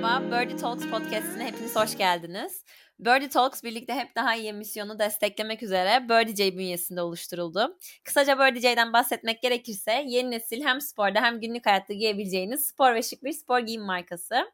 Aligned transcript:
Merhaba, 0.00 0.36
Birdie 0.36 0.56
Talks 0.56 0.86
podcastine 0.90 1.44
hepiniz 1.44 1.76
hoş 1.76 1.96
geldiniz. 1.96 2.64
Birdie 2.98 3.28
Talks 3.28 3.62
birlikte 3.64 3.94
hep 3.94 4.16
daha 4.16 4.36
iyi 4.36 4.52
misyonu 4.52 4.98
desteklemek 4.98 5.62
üzere 5.62 6.08
Birdie 6.08 6.36
J 6.36 6.56
bünyesinde 6.56 7.02
oluşturuldu. 7.02 7.78
Kısaca 8.04 8.38
Birdie 8.38 8.60
J'den 8.60 8.92
bahsetmek 8.92 9.42
gerekirse 9.42 10.04
yeni 10.06 10.30
nesil 10.30 10.62
hem 10.64 10.80
sporda 10.80 11.20
hem 11.20 11.40
günlük 11.40 11.66
hayatta 11.66 11.94
giyebileceğiniz 11.94 12.66
spor 12.66 12.94
ve 12.94 13.02
şık 13.02 13.24
bir 13.24 13.32
spor 13.32 13.58
giyim 13.58 13.82
markası. 13.82 14.52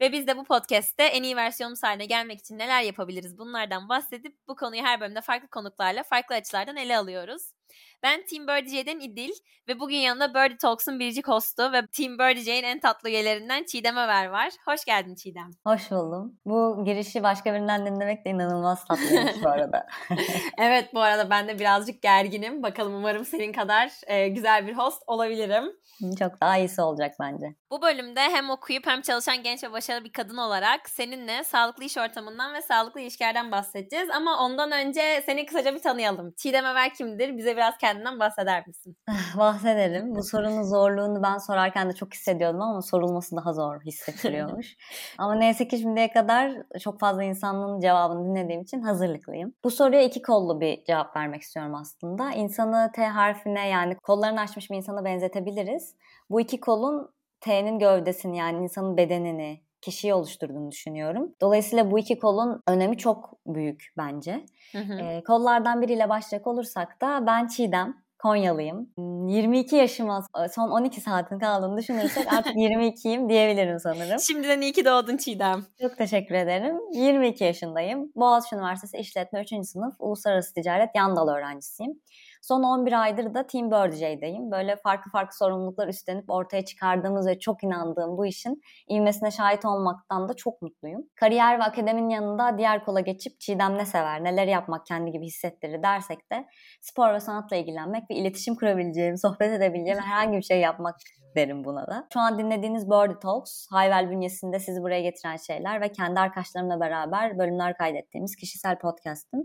Ve 0.00 0.12
biz 0.12 0.26
de 0.26 0.36
bu 0.36 0.44
podcast'te 0.44 1.02
en 1.04 1.22
iyi 1.22 1.36
versiyonumuz 1.36 1.82
haline 1.82 2.06
gelmek 2.06 2.40
için 2.40 2.58
neler 2.58 2.82
yapabiliriz 2.82 3.38
bunlardan 3.38 3.88
bahsedip 3.88 4.36
bu 4.48 4.56
konuyu 4.56 4.82
her 4.82 5.00
bölümde 5.00 5.20
farklı 5.20 5.48
konuklarla 5.48 6.02
farklı 6.02 6.34
açılardan 6.34 6.76
ele 6.76 6.98
alıyoruz. 6.98 7.55
Ben 8.02 8.24
Team 8.26 8.46
Birdie'den 8.46 9.00
İdil 9.00 9.30
ve 9.68 9.80
bugün 9.80 9.96
yanında 9.96 10.34
Birdie 10.34 10.56
Talks'un 10.56 11.00
biricik 11.00 11.28
hostu 11.28 11.72
ve 11.72 11.86
Team 11.86 12.18
Birdie'nin 12.18 12.62
en 12.62 12.80
tatlı 12.80 13.08
üyelerinden 13.08 13.64
Çiğdem 13.64 13.96
Över 13.96 14.26
var. 14.26 14.52
Hoş 14.64 14.84
geldin 14.84 15.14
Çiğdem. 15.14 15.50
Hoş 15.66 15.90
buldum. 15.90 16.38
Bu 16.44 16.84
girişi 16.84 17.22
başka 17.22 17.54
birinden 17.54 17.86
dinlemek 17.86 18.24
de 18.24 18.30
inanılmaz 18.30 18.84
tatlıymış 18.84 19.44
bu 19.44 19.48
arada. 19.48 19.86
evet 20.58 20.94
bu 20.94 21.00
arada 21.00 21.30
ben 21.30 21.48
de 21.48 21.58
birazcık 21.58 22.02
gerginim. 22.02 22.62
Bakalım 22.62 22.94
umarım 22.94 23.24
senin 23.24 23.52
kadar 23.52 23.90
e, 24.06 24.28
güzel 24.28 24.66
bir 24.66 24.74
host 24.74 25.02
olabilirim. 25.06 25.72
Çok 26.18 26.40
daha 26.40 26.56
iyisi 26.56 26.82
olacak 26.82 27.14
bence. 27.20 27.46
Bu 27.70 27.82
bölümde 27.82 28.20
hem 28.20 28.50
okuyup 28.50 28.86
hem 28.86 29.02
çalışan 29.02 29.42
genç 29.42 29.64
ve 29.64 29.72
başarılı 29.72 30.04
bir 30.04 30.12
kadın 30.12 30.36
olarak 30.36 30.90
seninle 30.90 31.44
sağlıklı 31.44 31.84
iş 31.84 31.98
ortamından 31.98 32.54
ve 32.54 32.62
sağlıklı 32.62 33.00
ilişkilerden 33.00 33.52
bahsedeceğiz. 33.52 34.10
Ama 34.10 34.38
ondan 34.44 34.72
önce 34.72 35.22
seni 35.26 35.46
kısaca 35.46 35.74
bir 35.74 35.82
tanıyalım. 35.82 36.32
Çiğdem 36.36 36.64
Ömer 36.64 36.94
kimdir? 36.94 37.36
Bize 37.36 37.56
biraz 37.56 37.78
kendinden 37.96 38.20
bahseder 38.20 38.66
misin? 38.66 38.96
Bahsederim. 39.38 40.14
Bu 40.14 40.22
sorunun 40.30 40.62
zorluğunu 40.62 41.22
ben 41.22 41.38
sorarken 41.38 41.90
de 41.90 41.94
çok 41.94 42.14
hissediyordum 42.14 42.60
ama 42.60 42.82
sorulması 42.82 43.36
daha 43.36 43.52
zor 43.52 43.80
hissettiriyormuş. 43.80 44.76
ama 45.18 45.34
neyse 45.34 45.68
ki 45.68 45.78
şimdiye 45.78 46.12
kadar 46.12 46.52
çok 46.80 47.00
fazla 47.00 47.22
insanın 47.22 47.80
cevabını 47.80 48.28
dinlediğim 48.28 48.62
için 48.62 48.80
hazırlıklıyım. 48.80 49.52
Bu 49.64 49.70
soruya 49.70 50.02
iki 50.02 50.22
kollu 50.22 50.60
bir 50.60 50.84
cevap 50.84 51.16
vermek 51.16 51.42
istiyorum 51.42 51.74
aslında. 51.74 52.32
İnsanı 52.32 52.90
T 52.94 53.06
harfine 53.06 53.68
yani 53.68 53.96
kollarını 53.96 54.40
açmış 54.40 54.70
bir 54.70 54.76
insana 54.76 55.04
benzetebiliriz. 55.04 55.94
Bu 56.30 56.40
iki 56.40 56.60
kolun 56.60 57.16
T'nin 57.40 57.78
gövdesini 57.78 58.38
yani 58.38 58.62
insanın 58.62 58.96
bedenini, 58.96 59.60
kişiyi 59.86 60.14
oluşturduğunu 60.14 60.70
düşünüyorum. 60.70 61.34
Dolayısıyla 61.40 61.90
bu 61.90 61.98
iki 61.98 62.18
kolun 62.18 62.62
önemi 62.68 62.98
çok 62.98 63.32
büyük 63.46 63.92
bence. 63.96 64.44
Hı 64.72 64.78
hı. 64.78 64.94
E, 64.94 65.22
kollardan 65.24 65.82
biriyle 65.82 66.08
başlayacak 66.08 66.46
olursak 66.46 67.00
da 67.00 67.26
ben 67.26 67.46
Çiğdem. 67.46 68.06
Konyalıyım. 68.18 68.88
22 69.28 69.76
yaşıma 69.76 70.26
son 70.52 70.70
12 70.70 71.00
saatin 71.00 71.38
kaldığını 71.38 71.76
düşünürsek 71.76 72.32
artık 72.32 72.56
22'yim 72.56 73.28
diyebilirim 73.28 73.80
sanırım. 73.80 74.20
Şimdiden 74.20 74.60
iyi 74.60 74.72
ki 74.72 74.84
doğdun 74.84 75.16
Çiğdem. 75.16 75.66
Çok 75.80 75.96
teşekkür 75.98 76.34
ederim. 76.34 76.76
22 76.92 77.44
yaşındayım. 77.44 78.12
Boğaziçi 78.16 78.54
Üniversitesi 78.54 78.96
İşletme 78.96 79.42
3. 79.42 79.66
sınıf 79.66 79.94
Uluslararası 79.98 80.54
Ticaret 80.54 80.90
yan 80.94 81.16
dal 81.16 81.28
öğrencisiyim. 81.28 82.00
Son 82.48 82.62
11 82.62 83.02
aydır 83.02 83.34
da 83.34 83.46
Team 83.46 83.70
Birdie'deyim. 83.70 84.50
Böyle 84.50 84.76
farklı 84.76 85.10
farklı 85.10 85.36
sorumluluklar 85.36 85.88
üstlenip 85.88 86.30
ortaya 86.30 86.64
çıkardığımız 86.64 87.26
ve 87.26 87.38
çok 87.38 87.64
inandığım 87.64 88.18
bu 88.18 88.26
işin 88.26 88.62
ivmesine 88.90 89.30
şahit 89.30 89.64
olmaktan 89.64 90.28
da 90.28 90.34
çok 90.34 90.62
mutluyum. 90.62 91.00
Kariyer 91.14 91.58
ve 91.58 91.62
akademinin 91.62 92.08
yanında 92.08 92.58
diğer 92.58 92.84
kola 92.84 93.00
geçip 93.00 93.40
Çiğdem 93.40 93.78
ne 93.78 93.86
sever, 93.86 94.24
neler 94.24 94.46
yapmak 94.46 94.86
kendi 94.86 95.10
gibi 95.10 95.26
hissettirir 95.26 95.82
dersek 95.82 96.32
de 96.32 96.46
spor 96.80 97.14
ve 97.14 97.20
sanatla 97.20 97.56
ilgilenmek 97.56 98.10
ve 98.10 98.14
iletişim 98.14 98.56
kurabileceğim, 98.56 99.16
sohbet 99.16 99.52
edebileceğim 99.52 100.00
herhangi 100.00 100.36
bir 100.36 100.42
şey 100.42 100.60
yapmak 100.60 100.96
derim 101.36 101.64
buna 101.64 101.86
da. 101.86 102.06
Şu 102.12 102.20
an 102.20 102.38
dinlediğiniz 102.38 102.90
Birdie 102.90 103.18
Talks, 103.22 103.66
Hayvel 103.70 104.10
bünyesinde 104.10 104.60
sizi 104.60 104.82
buraya 104.82 105.00
getiren 105.00 105.36
şeyler 105.36 105.80
ve 105.80 105.92
kendi 105.92 106.20
arkadaşlarımla 106.20 106.80
beraber 106.80 107.38
bölümler 107.38 107.76
kaydettiğimiz 107.76 108.36
kişisel 108.36 108.78
podcast'ım 108.78 109.42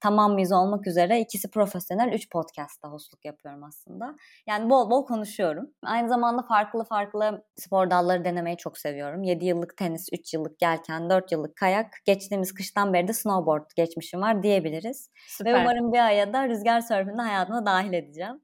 tamam 0.00 0.32
mıyız 0.32 0.52
olmak 0.52 0.86
üzere 0.86 1.20
ikisi 1.20 1.50
profesyonel, 1.50 2.12
üç 2.12 2.30
podcast'ta 2.30 2.88
hostluk 2.88 3.24
yapıyorum 3.24 3.64
aslında. 3.64 4.14
Yani 4.46 4.70
bol 4.70 4.90
bol 4.90 5.06
konuşuyorum. 5.06 5.70
Aynı 5.84 6.08
zamanda 6.08 6.42
farklı 6.42 6.84
farklı 6.84 7.44
spor 7.56 7.90
dalları 7.90 8.24
denemeyi 8.24 8.56
çok 8.56 8.78
seviyorum. 8.78 9.22
7 9.22 9.44
yıllık 9.44 9.76
tenis, 9.76 10.08
3 10.12 10.34
yıllık 10.34 10.58
gelken, 10.58 11.10
4 11.10 11.32
yıllık 11.32 11.56
kayak. 11.56 11.86
Geçtiğimiz 12.04 12.54
kıştan 12.54 12.92
beri 12.92 13.08
de 13.08 13.12
snowboard 13.12 13.70
geçmişim 13.76 14.20
var 14.20 14.42
diyebiliriz. 14.42 15.10
Süper. 15.28 15.54
Ve 15.54 15.58
umarım 15.60 15.92
bir 15.92 15.98
aya 15.98 16.32
da 16.32 16.48
rüzgar 16.48 16.80
sörfünü 16.80 17.22
hayatıma 17.22 17.66
dahil 17.66 17.92
edeceğim. 17.92 18.40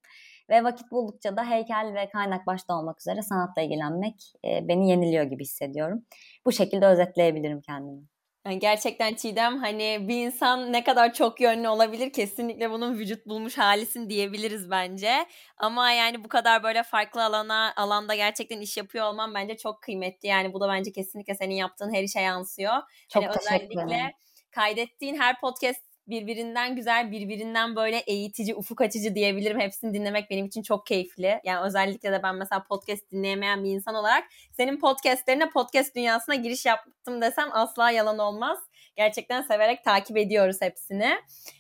Ve 0.51 0.65
vakit 0.65 0.91
buldukça 0.91 1.37
da 1.37 1.51
heykel 1.51 1.93
ve 1.95 2.09
kaynak 2.09 2.47
başta 2.47 2.79
olmak 2.79 3.01
üzere 3.01 3.23
sanatla 3.23 3.63
ilgilenmek 3.63 4.33
beni 4.45 4.91
yeniliyor 4.91 5.25
gibi 5.25 5.43
hissediyorum. 5.43 6.05
Bu 6.45 6.53
şekilde 6.53 6.87
özetleyebilirim 6.87 7.61
kendimi. 7.61 8.03
Yani 8.47 8.59
gerçekten 8.59 9.15
Çiğdem 9.15 9.59
hani 9.59 10.09
bir 10.09 10.27
insan 10.27 10.73
ne 10.73 10.85
kadar 10.85 11.15
çok 11.15 11.41
yönlü 11.41 11.69
olabilir 11.69 12.13
kesinlikle 12.13 12.71
bunun 12.71 12.99
vücut 12.99 13.27
bulmuş 13.27 13.59
halisin 13.59 14.11
diyebiliriz 14.11 14.71
bence. 14.71 15.27
Ama 15.57 15.91
yani 15.91 16.25
bu 16.25 16.29
kadar 16.29 16.63
böyle 16.63 16.83
farklı 16.83 17.25
alana 17.25 17.73
alanda 17.77 18.15
gerçekten 18.15 18.61
iş 18.61 18.77
yapıyor 18.77 19.07
olman 19.07 19.35
bence 19.35 19.57
çok 19.57 19.83
kıymetli. 19.83 20.29
Yani 20.29 20.53
bu 20.53 20.61
da 20.61 20.69
bence 20.69 20.93
kesinlikle 20.93 21.35
senin 21.35 21.55
yaptığın 21.55 21.95
her 21.95 22.03
işe 22.03 22.21
yansıyor. 22.21 22.75
Çok 23.09 23.25
hani 23.25 23.39
teşekkür 23.39 23.87
ederim. 23.87 24.13
kaydettiğin 24.51 25.21
her 25.21 25.41
podcast 25.41 25.96
birbirinden 26.09 26.77
güzel, 26.77 27.11
birbirinden 27.11 27.77
böyle 27.77 27.99
eğitici, 27.99 28.55
ufuk 28.55 28.81
açıcı 28.81 29.15
diyebilirim. 29.15 29.61
Hepsini 29.61 29.95
dinlemek 29.95 30.31
benim 30.31 30.47
için 30.47 30.63
çok 30.63 30.87
keyifli. 30.87 31.41
Yani 31.45 31.67
özellikle 31.67 32.13
de 32.13 32.23
ben 32.23 32.35
mesela 32.37 32.63
podcast 32.63 33.13
dinleyemeyen 33.13 33.65
bir 33.65 33.71
insan 33.71 33.95
olarak 33.95 34.25
senin 34.53 34.81
podcastlerine 34.81 35.51
podcast 35.51 35.97
dünyasına 35.97 36.35
giriş 36.35 36.67
yaptım 36.67 37.21
desem 37.23 37.49
asla 37.53 37.91
yalan 37.91 38.19
olmaz. 38.19 38.59
Gerçekten 38.97 39.43
severek 39.43 39.85
takip 39.85 40.17
ediyoruz 40.17 40.57
hepsini. 40.61 41.09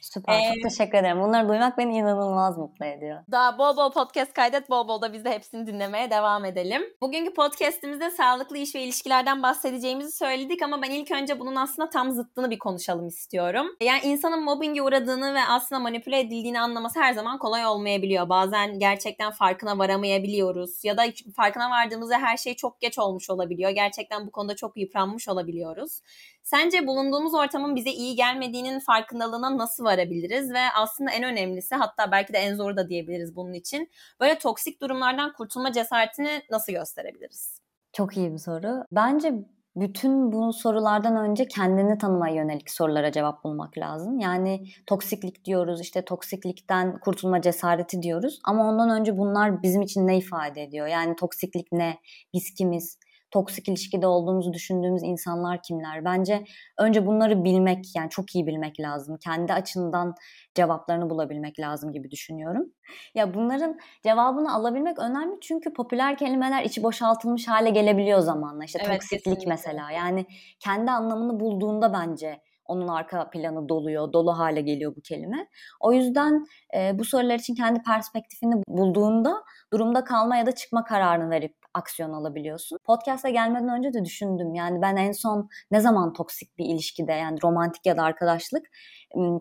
Süper. 0.00 0.34
Ee, 0.34 0.54
çok 0.54 0.70
teşekkür 0.70 0.98
ederim. 0.98 1.20
Bunları 1.20 1.48
duymak 1.48 1.78
beni 1.78 1.96
inanılmaz 1.96 2.58
mutlu 2.58 2.86
ediyor. 2.86 3.18
Daha 3.30 3.58
bol 3.58 3.76
bol 3.76 3.92
podcast 3.92 4.32
kaydet. 4.32 4.70
Bol 4.70 4.88
bol 4.88 5.02
da 5.02 5.12
biz 5.12 5.24
de 5.24 5.30
hepsini 5.30 5.66
dinlemeye 5.66 6.10
devam 6.10 6.44
edelim. 6.44 6.82
Bugünkü 7.00 7.34
podcastimizde 7.34 8.10
sağlıklı 8.10 8.58
iş 8.58 8.74
ve 8.74 8.82
ilişkilerden 8.82 9.42
bahsedeceğimizi 9.42 10.12
söyledik 10.12 10.62
ama 10.62 10.82
ben 10.82 10.90
ilk 10.90 11.10
önce 11.10 11.40
bunun 11.40 11.56
aslında 11.56 11.90
tam 11.90 12.10
zıttını 12.10 12.50
bir 12.50 12.58
konuşalım 12.58 13.06
istiyorum. 13.08 13.66
Yani 13.80 14.00
insanın 14.04 14.42
mobbinge 14.42 14.82
uğradığını 14.82 15.34
ve 15.34 15.40
aslında 15.48 15.80
manipüle 15.80 16.20
edildiğini 16.20 16.60
anlaması 16.60 17.00
her 17.00 17.12
zaman 17.12 17.38
kolay 17.38 17.66
olmayabiliyor. 17.66 18.28
Bazen 18.28 18.78
gerçekten 18.78 19.30
farkına 19.30 19.78
varamayabiliyoruz 19.78 20.84
ya 20.84 20.96
da 20.96 21.02
farkına 21.36 21.70
vardığımızda 21.70 22.18
her 22.18 22.36
şey 22.36 22.54
çok 22.54 22.80
geç 22.80 22.98
olmuş 22.98 23.30
olabiliyor. 23.30 23.70
Gerçekten 23.70 24.26
bu 24.26 24.30
konuda 24.30 24.56
çok 24.56 24.76
yıpranmış 24.76 25.28
olabiliyoruz. 25.28 26.00
Sence 26.42 26.86
bulunduğumuz 26.86 27.25
ortamın 27.34 27.76
bize 27.76 27.90
iyi 27.90 28.16
gelmediğinin 28.16 28.80
farkındalığına 28.80 29.58
nasıl 29.58 29.84
varabiliriz 29.84 30.52
ve 30.52 30.62
aslında 30.76 31.10
en 31.10 31.24
önemlisi 31.24 31.74
hatta 31.74 32.12
belki 32.12 32.32
de 32.32 32.38
en 32.38 32.54
zoru 32.54 32.76
da 32.76 32.88
diyebiliriz 32.88 33.36
bunun 33.36 33.52
için 33.52 33.90
böyle 34.20 34.38
toksik 34.38 34.80
durumlardan 34.82 35.32
kurtulma 35.32 35.72
cesaretini 35.72 36.42
nasıl 36.50 36.72
gösterebiliriz? 36.72 37.60
Çok 37.92 38.16
iyi 38.16 38.32
bir 38.32 38.38
soru. 38.38 38.84
Bence 38.92 39.32
bütün 39.76 40.32
bu 40.32 40.52
sorulardan 40.52 41.16
önce 41.16 41.48
kendini 41.48 41.98
tanımaya 41.98 42.34
yönelik 42.34 42.70
sorulara 42.70 43.12
cevap 43.12 43.44
bulmak 43.44 43.78
lazım. 43.78 44.18
Yani 44.18 44.64
toksiklik 44.86 45.44
diyoruz, 45.44 45.80
işte 45.80 46.04
toksiklikten 46.04 47.00
kurtulma 47.00 47.40
cesareti 47.40 48.02
diyoruz. 48.02 48.40
Ama 48.44 48.68
ondan 48.68 49.00
önce 49.00 49.18
bunlar 49.18 49.62
bizim 49.62 49.82
için 49.82 50.06
ne 50.06 50.18
ifade 50.18 50.62
ediyor? 50.62 50.86
Yani 50.86 51.16
toksiklik 51.16 51.72
ne? 51.72 51.98
Biz 52.34 52.54
kimiz? 52.54 52.98
Toksik 53.30 53.68
ilişkide 53.68 54.06
olduğumuzu 54.06 54.52
düşündüğümüz 54.52 55.02
insanlar 55.02 55.62
kimler? 55.62 56.04
Bence 56.04 56.44
önce 56.78 57.06
bunları 57.06 57.44
bilmek 57.44 57.96
yani 57.96 58.10
çok 58.10 58.34
iyi 58.34 58.46
bilmek 58.46 58.80
lazım. 58.80 59.18
Kendi 59.24 59.52
açından 59.52 60.14
cevaplarını 60.54 61.10
bulabilmek 61.10 61.60
lazım 61.60 61.92
gibi 61.92 62.10
düşünüyorum. 62.10 62.72
Ya 63.14 63.34
bunların 63.34 63.78
cevabını 64.02 64.54
alabilmek 64.54 64.98
önemli 64.98 65.36
çünkü 65.40 65.72
popüler 65.72 66.16
kelimeler 66.16 66.64
içi 66.64 66.82
boşaltılmış 66.82 67.48
hale 67.48 67.70
gelebiliyor 67.70 68.20
zamanla. 68.20 68.64
İşte 68.64 68.78
evet, 68.82 68.92
toksiklik 68.92 69.24
kesinlikle. 69.24 69.50
mesela. 69.50 69.90
Yani 69.90 70.26
kendi 70.60 70.90
anlamını 70.90 71.40
bulduğunda 71.40 71.92
bence 71.92 72.40
onun 72.68 72.88
arka 72.88 73.30
planı 73.30 73.68
doluyor, 73.68 74.12
dolu 74.12 74.38
hale 74.38 74.60
geliyor 74.60 74.96
bu 74.96 75.00
kelime. 75.00 75.48
O 75.80 75.92
yüzden 75.92 76.46
e, 76.76 76.98
bu 76.98 77.04
sorular 77.04 77.34
için 77.34 77.54
kendi 77.54 77.82
perspektifini 77.82 78.62
bulduğunda 78.68 79.42
durumda 79.72 80.04
kalma 80.04 80.36
ya 80.36 80.46
da 80.46 80.52
çıkma 80.52 80.84
kararını 80.84 81.30
verip 81.30 81.56
aksiyon 81.74 82.12
alabiliyorsun. 82.12 82.78
Podcast'a 82.84 83.28
gelmeden 83.28 83.68
önce 83.68 83.92
de 83.92 84.04
düşündüm. 84.04 84.54
Yani 84.54 84.82
ben 84.82 84.96
en 84.96 85.12
son 85.12 85.48
ne 85.70 85.80
zaman 85.80 86.12
toksik 86.12 86.58
bir 86.58 86.64
ilişkide 86.64 87.12
yani 87.12 87.38
romantik 87.42 87.86
ya 87.86 87.96
da 87.96 88.02
arkadaşlık 88.02 88.66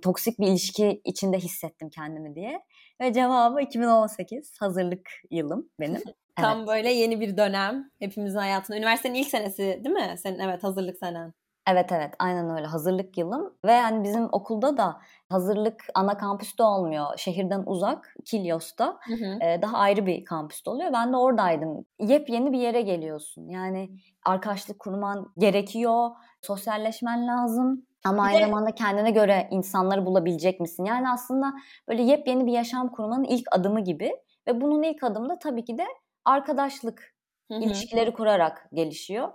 toksik 0.01 0.39
bir 0.39 0.47
ilişki 0.47 1.01
içinde 1.03 1.37
hissettim 1.37 1.89
kendimi 1.89 2.35
diye. 2.35 2.61
Ve 3.01 3.13
cevabı 3.13 3.61
2018 3.61 4.57
hazırlık 4.59 5.09
yılım 5.31 5.69
benim. 5.79 6.01
Tam 6.35 6.57
evet. 6.57 6.67
böyle 6.67 6.89
yeni 6.93 7.19
bir 7.19 7.37
dönem 7.37 7.91
hepimizin 7.99 8.39
hayatında. 8.39 8.77
Üniversitenin 8.77 9.15
ilk 9.15 9.27
senesi 9.27 9.81
değil 9.83 9.95
mi? 9.95 10.15
Senin 10.17 10.39
evet 10.39 10.63
hazırlık 10.63 10.97
senen. 10.97 11.33
Evet 11.67 11.91
evet 11.91 12.13
aynen 12.19 12.49
öyle 12.49 12.65
hazırlık 12.67 13.17
yılım 13.17 13.53
ve 13.65 13.79
hani 13.81 14.03
bizim 14.03 14.29
okulda 14.31 14.77
da 14.77 14.97
hazırlık 15.29 15.83
ana 15.95 16.17
kampüste 16.17 16.63
olmuyor. 16.63 17.05
Şehirden 17.17 17.63
uzak 17.65 18.15
Kilyos'ta 18.25 18.99
Hı 19.07 19.13
hı. 19.13 19.39
e, 19.41 19.61
daha 19.61 19.77
ayrı 19.77 20.05
bir 20.05 20.25
kampüste 20.25 20.69
oluyor. 20.69 20.93
Ben 20.93 21.13
de 21.13 21.17
oradaydım. 21.17 21.85
Yepyeni 21.99 22.51
bir 22.51 22.59
yere 22.59 22.81
geliyorsun. 22.81 23.49
Yani 23.49 23.89
arkadaşlık 24.25 24.79
kurman 24.79 25.33
gerekiyor. 25.37 26.09
Sosyalleşmen 26.41 27.27
lazım. 27.27 27.85
Ama 28.05 28.23
aynı 28.23 28.39
de- 28.39 28.45
zamanda 28.45 28.75
kendine 28.75 29.11
göre 29.11 29.47
insanları 29.51 30.05
bulabilecek 30.05 30.59
misin? 30.59 30.85
Yani 30.85 31.09
aslında 31.09 31.53
böyle 31.87 32.01
yepyeni 32.03 32.45
bir 32.45 32.51
yaşam 32.51 32.91
kurmanın 32.91 33.23
ilk 33.23 33.47
adımı 33.55 33.79
gibi. 33.83 34.11
Ve 34.47 34.61
bunun 34.61 34.83
ilk 34.83 35.03
adımı 35.03 35.29
da 35.29 35.39
tabii 35.39 35.65
ki 35.65 35.77
de 35.77 35.83
arkadaşlık 36.25 37.15
Hı 37.51 37.53
hı. 37.57 37.63
ilişkileri 37.65 38.13
kurarak 38.13 38.67
gelişiyor. 38.73 39.29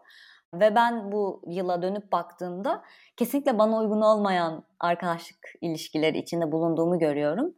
Ve 0.54 0.74
ben 0.74 1.12
bu 1.12 1.42
yıla 1.46 1.82
dönüp 1.82 2.12
baktığımda 2.12 2.84
kesinlikle 3.20 3.58
bana 3.58 3.78
uygun 3.78 4.00
olmayan 4.00 4.64
arkadaşlık 4.80 5.38
ilişkileri 5.60 6.18
içinde 6.18 6.52
bulunduğumu 6.52 6.98
görüyorum. 6.98 7.54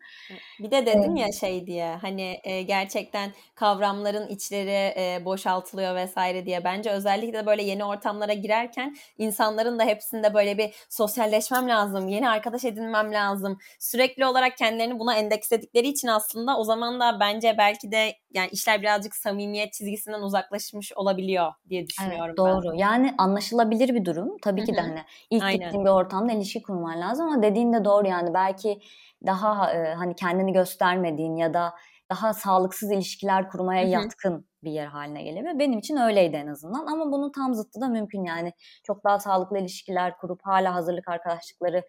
Bir 0.61 0.71
de 0.71 0.87
dedim 0.87 1.17
ya 1.17 1.33
şey 1.33 1.67
diye 1.67 1.97
hani 2.01 2.41
e, 2.45 2.63
gerçekten 2.63 3.31
kavramların 3.55 4.29
içleri 4.29 4.95
e, 4.97 5.25
boşaltılıyor 5.25 5.95
vesaire 5.95 6.47
diye. 6.47 6.65
Bence 6.65 6.91
özellikle 6.91 7.47
böyle 7.47 7.63
yeni 7.63 7.85
ortamlara 7.85 8.33
girerken 8.33 8.97
insanların 9.19 9.79
da 9.79 9.85
hepsinde 9.85 10.35
böyle 10.35 10.59
bir 10.59 10.75
sosyalleşmem 10.89 11.69
lazım, 11.69 12.09
yeni 12.09 12.29
arkadaş 12.29 12.65
edinmem 12.65 13.13
lazım. 13.13 13.59
Sürekli 13.79 14.27
olarak 14.27 14.57
kendilerini 14.57 14.99
buna 14.99 15.15
endeksledikleri 15.15 15.89
için 15.89 16.09
aslında 16.09 16.59
o 16.59 16.65
zaman 16.65 17.01
da 17.01 17.21
bence 17.21 17.55
belki 17.59 17.93
de 17.93 18.13
yani 18.35 18.49
işler 18.53 18.83
birazcık 18.83 19.17
samimiyet 19.17 19.73
çizgisinden 19.73 20.23
uzaklaşmış 20.23 20.93
olabiliyor 20.93 21.53
diye 21.69 21.87
düşünüyorum 21.87 22.25
Evet, 22.27 22.39
ben. 22.39 22.63
doğru. 22.63 22.75
Yani 22.77 23.15
anlaşılabilir 23.19 23.95
bir 23.95 24.05
durum. 24.05 24.37
Tabii 24.43 24.65
ki 24.65 24.75
de 24.75 24.81
hani 24.81 25.03
ilk 25.31 25.52
Aynen. 25.53 25.65
gittiğin 25.65 25.85
bir 25.85 25.91
ortamda 25.91 26.33
ilişki 26.33 26.63
kurman 26.63 27.01
lazım 27.01 27.27
ama 27.27 27.43
dediğin 27.43 27.73
de 27.73 27.85
doğru 27.85 28.09
yani 28.09 28.35
belki 28.35 28.81
daha 29.27 29.73
e, 29.73 29.95
hani 29.95 30.15
kendini 30.15 30.53
göstermediğin 30.53 31.37
ya 31.37 31.55
da 31.55 31.75
daha 32.11 32.35
sağlıksız 32.35 32.93
ilişkiler 32.93 33.49
kurmaya 33.49 33.83
Hı 33.83 33.87
hı. 33.87 33.91
yatkın 33.91 34.47
bir 34.65 34.71
yer 34.71 34.87
haline 34.87 35.23
geliyor. 35.23 35.59
Benim 35.59 35.79
için 35.79 35.97
öyleydi 35.97 36.37
en 36.37 36.47
azından 36.47 36.87
ama 36.87 37.13
bunun 37.13 37.33
tam 37.33 37.55
zıttı 37.55 37.81
da 37.81 37.89
mümkün 37.89 38.25
yani. 38.25 38.53
Çok 38.85 39.05
daha 39.05 39.19
sağlıklı 39.21 39.59
ilişkiler 39.59 40.17
kurup 40.17 40.41
hala 40.43 40.75
hazırlık 40.75 41.09
arkadaşlıkları 41.09 41.83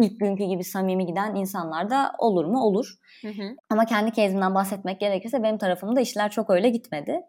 ilk 0.00 0.20
günkü 0.20 0.44
gibi 0.44 0.64
samimi 0.64 1.06
giden 1.06 1.34
insanlar 1.34 1.90
da 1.90 2.12
olur 2.18 2.44
mu? 2.44 2.62
Olur. 2.62 2.94
Hı 3.22 3.28
hı. 3.28 3.56
Ama 3.70 3.84
kendi 3.84 4.12
kezimden 4.12 4.54
bahsetmek 4.54 5.00
gerekirse 5.00 5.42
benim 5.42 5.58
tarafımda 5.58 6.00
işler 6.00 6.30
çok 6.30 6.50
öyle 6.50 6.68
gitmedi. 6.68 7.20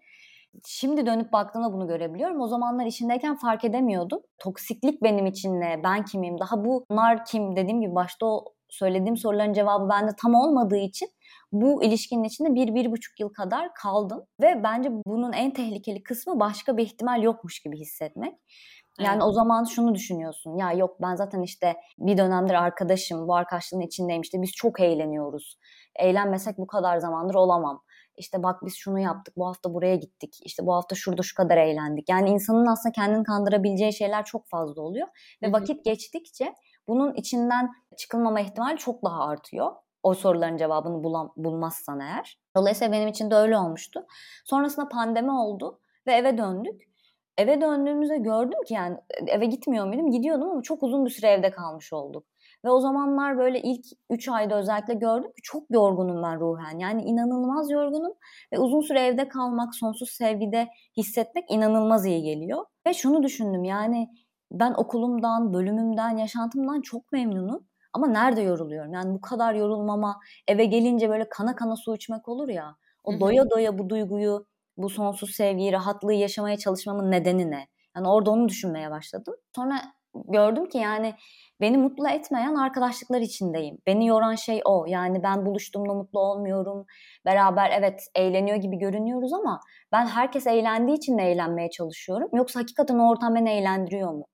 Şimdi 0.66 1.06
dönüp 1.06 1.34
baktığımda 1.34 1.74
bunu 1.74 1.88
görebiliyorum. 1.88 2.42
O 2.42 2.48
zamanlar 2.48 2.86
içindeyken 2.86 3.36
fark 3.36 3.66
edemiyordum. 3.66 4.22
Toksiklik 4.40 5.04
benim 5.04 5.26
için 5.26 5.62
ne? 5.62 5.82
Ben 5.84 6.06
kimim? 6.06 6.40
Daha 6.40 6.66
bunlar 6.66 7.26
kim? 7.26 7.56
Dediğim 7.56 7.82
gibi 7.82 7.96
başta 7.96 8.26
o 8.26 8.46
söylediğim 8.70 9.18
soruların 9.18 9.54
cevabı 9.54 9.90
bende 9.90 10.12
tam 10.22 10.36
olmadığı 10.36 10.78
için 10.78 11.10
bu 11.52 11.84
ilişkinin 11.84 12.24
içinde 12.24 12.56
bir, 12.56 12.76
bir 12.76 12.92
buçuk 12.92 13.20
yıl 13.20 13.30
kadar 13.30 13.74
kaldım. 13.74 14.26
Ve 14.42 14.64
bence 14.64 14.90
bunun 15.06 15.34
en 15.34 15.54
tehlikeli 15.54 16.04
kısmı 16.04 16.40
başka 16.40 16.78
bir 16.78 16.84
ihtimal 16.84 17.24
yokmuş 17.24 17.60
gibi 17.60 17.80
hissetmek. 17.80 18.34
Yani 19.00 19.14
Evet. 19.14 19.24
o 19.24 19.32
zaman 19.32 19.64
şunu 19.64 19.96
düşünüyorsun. 19.96 20.58
Ya 20.58 20.72
yok 20.74 20.98
ben 21.02 21.16
zaten 21.16 21.42
işte 21.42 21.76
bir 21.98 22.18
dönemdir 22.18 22.54
arkadaşım. 22.54 23.28
Bu 23.28 23.36
arkadaşlığın 23.36 23.80
içindeyim. 23.80 24.22
İşte 24.22 24.42
biz 24.42 24.52
çok 24.52 24.80
eğleniyoruz. 24.80 25.60
Eğlenmesek 25.96 26.58
bu 26.58 26.68
kadar 26.68 26.98
zamandır 26.98 27.36
olamam. 27.36 27.82
İşte 28.18 28.44
bak 28.44 28.66
biz 28.66 28.76
şunu 28.76 29.00
yaptık. 29.00 29.38
Bu 29.38 29.48
hafta 29.48 29.74
buraya 29.74 29.96
gittik. 29.96 30.40
İşte 30.44 30.66
bu 30.66 30.74
hafta 30.74 30.96
şurada 30.96 31.22
şu 31.22 31.36
kadar 31.36 31.58
eğlendik. 31.58 32.10
Yani 32.10 32.30
insanın 32.30 32.66
aslında 32.66 32.94
kendini 32.94 33.24
kandırabileceği 33.24 33.94
şeyler 33.94 34.26
çok 34.26 34.48
fazla 34.48 34.82
oluyor. 34.82 35.08
Ve 35.44 35.52
vakit 35.52 35.86
geçtikçe 35.86 36.54
bunun 36.88 37.14
içinden 37.14 37.70
çıkılmama 37.98 38.42
ihtimali 38.42 38.78
çok 38.78 39.04
daha 39.04 39.28
artıyor. 39.28 39.72
O 40.04 40.14
soruların 40.14 40.58
cevabını 40.58 41.04
bulam, 41.04 41.34
bulmazsan 41.38 42.00
eğer. 42.00 42.40
Dolayısıyla 42.56 42.94
benim 42.94 43.08
için 43.08 43.32
de 43.32 43.36
öyle 43.36 43.58
olmuştu. 43.58 44.06
Sonrasında 44.46 44.90
pandemi 44.90 45.32
oldu 45.32 45.80
ve 46.08 46.14
eve 46.14 46.38
döndük. 46.38 46.92
Eve 47.38 47.62
döndüğümüzde 47.62 48.18
gördüm 48.18 48.64
ki 48.68 48.74
yani 48.74 48.98
eve 49.28 49.46
gitmiyor 49.46 49.86
muydum? 49.86 50.12
Gidiyordum 50.12 50.50
ama 50.50 50.62
çok 50.62 50.84
uzun 50.84 51.06
bir 51.06 51.10
süre 51.10 51.28
evde 51.28 51.52
kalmış 51.52 51.94
olduk. 51.94 52.26
Ve 52.66 52.70
o 52.70 52.80
zamanlar 52.80 53.38
böyle 53.38 53.62
ilk 53.62 53.86
3 54.10 54.30
ayda 54.30 54.56
özellikle 54.56 54.94
gördüm 54.94 55.32
ki 55.32 55.42
çok 55.44 55.64
yorgunum 55.72 56.24
ben 56.24 56.40
ruhen. 56.40 56.80
Yani 56.80 57.04
inanılmaz 57.04 57.72
yorgunum 57.72 58.14
ve 58.54 58.60
uzun 58.60 58.82
süre 58.82 59.00
evde 59.00 59.28
kalmak, 59.28 59.76
sonsuz 59.76 60.10
sevgide 60.10 60.68
hissetmek 60.98 61.52
inanılmaz 61.52 62.06
iyi 62.06 62.24
geliyor. 62.24 62.66
Ve 62.88 62.94
şunu 62.94 63.24
düşündüm 63.24 63.64
yani 63.64 64.10
ben 64.52 64.74
okulumdan, 64.78 65.54
bölümümden, 65.54 66.18
yaşantımdan 66.18 66.82
çok 66.82 67.12
memnunum. 67.12 67.68
Ama 67.94 68.08
nerede 68.08 68.42
yoruluyorum? 68.42 68.94
Yani 68.94 69.14
bu 69.14 69.22
kadar 69.22 69.54
yorulmama, 69.54 70.20
eve 70.48 70.66
gelince 70.66 71.10
böyle 71.10 71.30
kana 71.30 71.56
kana 71.56 71.76
su 71.76 71.96
içmek 71.96 72.28
olur 72.28 72.50
ya. 72.50 72.76
O 73.04 73.20
doya 73.20 73.50
doya 73.50 73.78
bu 73.78 73.90
duyguyu, 73.90 74.46
bu 74.78 74.90
sonsuz 74.90 75.32
sevgiyi, 75.36 75.72
rahatlığı 75.74 76.14
yaşamaya 76.14 76.58
çalışmamın 76.58 77.12
nedeni 77.12 77.52
ne? 77.52 77.68
Yani 77.96 78.08
orada 78.08 78.32
onu 78.32 78.50
düşünmeye 78.50 78.92
başladım. 78.92 79.36
Sonra 79.56 79.82
gördüm 80.14 80.70
ki 80.70 80.78
yani 80.78 81.14
beni 81.62 81.78
mutlu 81.78 82.10
etmeyen 82.10 82.56
arkadaşlıklar 82.56 83.22
içindeyim. 83.22 83.78
Beni 83.88 84.08
yoran 84.08 84.36
şey 84.36 84.62
o. 84.66 84.86
Yani 84.88 85.24
ben 85.24 85.46
buluştuğumda 85.46 85.94
mutlu 85.94 86.20
olmuyorum. 86.20 86.86
Beraber 87.26 87.72
evet 87.80 88.04
eğleniyor 88.16 88.58
gibi 88.58 88.78
görünüyoruz 88.78 89.34
ama 89.34 89.60
ben 89.92 90.06
herkes 90.06 90.48
eğlendiği 90.48 90.98
için 90.98 91.16
mi 91.16 91.24
eğlenmeye 91.24 91.70
çalışıyorum? 91.70 92.30
Yoksa 92.34 92.60
hakikaten 92.60 93.00
o 93.00 93.10
ortam 93.10 93.36
beni 93.36 93.50
eğlendiriyor 93.50 94.12
mu? 94.12 94.26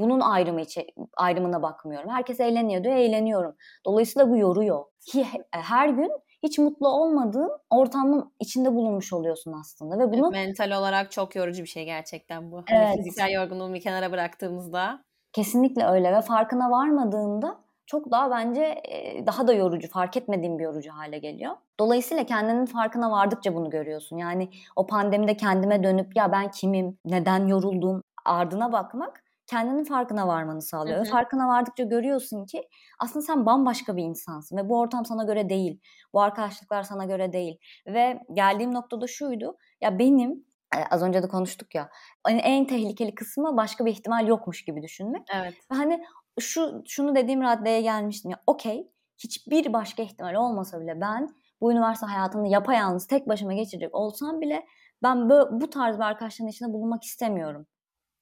Bunun 0.00 0.20
ayrımı 0.20 0.60
içi, 0.60 0.86
ayrımına 1.16 1.62
bakmıyorum. 1.62 2.10
Herkes 2.10 2.40
eğleniyor 2.40 2.84
diyor, 2.84 2.96
eğleniyorum. 2.96 3.56
Dolayısıyla 3.86 4.30
bu 4.30 4.36
yoruyor. 4.36 4.84
Ki 5.12 5.26
her 5.50 5.88
gün 5.88 6.10
hiç 6.42 6.58
mutlu 6.58 6.88
olmadığın 6.88 7.50
ortamın 7.70 8.32
içinde 8.40 8.74
bulunmuş 8.74 9.12
oluyorsun 9.12 9.52
aslında 9.60 9.98
ve 9.98 10.12
bunu 10.12 10.30
Mental 10.30 10.70
olarak 10.70 11.12
çok 11.12 11.36
yorucu 11.36 11.62
bir 11.62 11.68
şey 11.68 11.84
gerçekten 11.84 12.52
bu. 12.52 12.56
Hani 12.56 12.78
Evet. 12.78 12.96
fiziksel 12.96 13.30
yorgunluğu 13.30 13.74
bir 13.74 13.80
kenara 13.80 14.12
bıraktığımızda. 14.12 15.04
Kesinlikle 15.32 15.86
öyle 15.86 16.12
ve 16.12 16.20
farkına 16.20 16.70
varmadığında 16.70 17.58
çok 17.86 18.10
daha 18.10 18.30
bence 18.30 18.62
e, 18.84 19.26
daha 19.26 19.48
da 19.48 19.52
yorucu, 19.52 19.88
fark 19.88 20.16
etmediğim 20.16 20.58
bir 20.58 20.64
yorucu 20.64 20.92
hale 20.92 21.18
geliyor. 21.18 21.56
Dolayısıyla 21.80 22.26
kendinin 22.26 22.66
farkına 22.66 23.10
vardıkça 23.10 23.54
bunu 23.54 23.70
görüyorsun. 23.70 24.16
Yani 24.16 24.48
o 24.76 24.86
pandemide 24.86 25.36
kendime 25.36 25.82
dönüp 25.82 26.16
ya 26.16 26.32
ben 26.32 26.50
kimim, 26.50 26.98
neden 27.04 27.46
yoruldum 27.46 28.02
ardına 28.24 28.72
bakmak 28.72 29.22
kendinin 29.46 29.84
farkına 29.84 30.28
varmanı 30.28 30.62
sağlıyor. 30.62 30.98
Hı 30.98 31.02
hı. 31.02 31.10
farkına 31.10 31.48
vardıkça 31.48 31.84
görüyorsun 31.84 32.46
ki 32.46 32.68
aslında 32.98 33.24
sen 33.24 33.46
bambaşka 33.46 33.96
bir 33.96 34.02
insansın 34.02 34.56
ve 34.56 34.68
bu 34.68 34.78
ortam 34.78 35.04
sana 35.04 35.24
göre 35.24 35.48
değil. 35.48 35.80
Bu 36.12 36.20
arkadaşlıklar 36.20 36.82
sana 36.82 37.04
göre 37.04 37.32
değil. 37.32 37.58
Ve 37.86 38.20
geldiğim 38.32 38.74
noktada 38.74 39.06
şuydu. 39.06 39.56
Ya 39.80 39.98
benim 39.98 40.44
az 40.90 41.02
önce 41.02 41.22
de 41.22 41.28
konuştuk 41.28 41.74
ya. 41.74 41.90
Hani 42.24 42.40
en 42.40 42.66
tehlikeli 42.66 43.14
kısmı 43.14 43.56
başka 43.56 43.84
bir 43.86 43.90
ihtimal 43.90 44.26
yokmuş 44.28 44.64
gibi 44.64 44.82
düşünmek. 44.82 45.22
Evet. 45.34 45.54
Ve 45.72 45.76
hani 45.76 46.04
şu 46.40 46.82
şunu 46.86 47.14
dediğim 47.14 47.42
raddeye 47.42 47.80
gelmiştim 47.80 48.30
ya. 48.30 48.40
Okey. 48.46 48.90
Hiçbir 49.18 49.72
başka 49.72 50.02
ihtimal 50.02 50.34
olmasa 50.34 50.80
bile 50.80 51.00
ben 51.00 51.28
bu 51.60 51.72
üniversite 51.72 52.06
hayatını 52.06 52.48
yapayalnız 52.48 53.06
tek 53.06 53.28
başıma 53.28 53.52
geçirecek 53.54 53.94
olsam 53.94 54.40
bile 54.40 54.66
ben 55.02 55.30
bu, 55.30 55.48
bu 55.60 55.70
tarz 55.70 55.96
bir 55.96 56.02
arkadaşların 56.02 56.48
içinde 56.50 56.72
bulunmak 56.72 57.04
istemiyorum. 57.04 57.66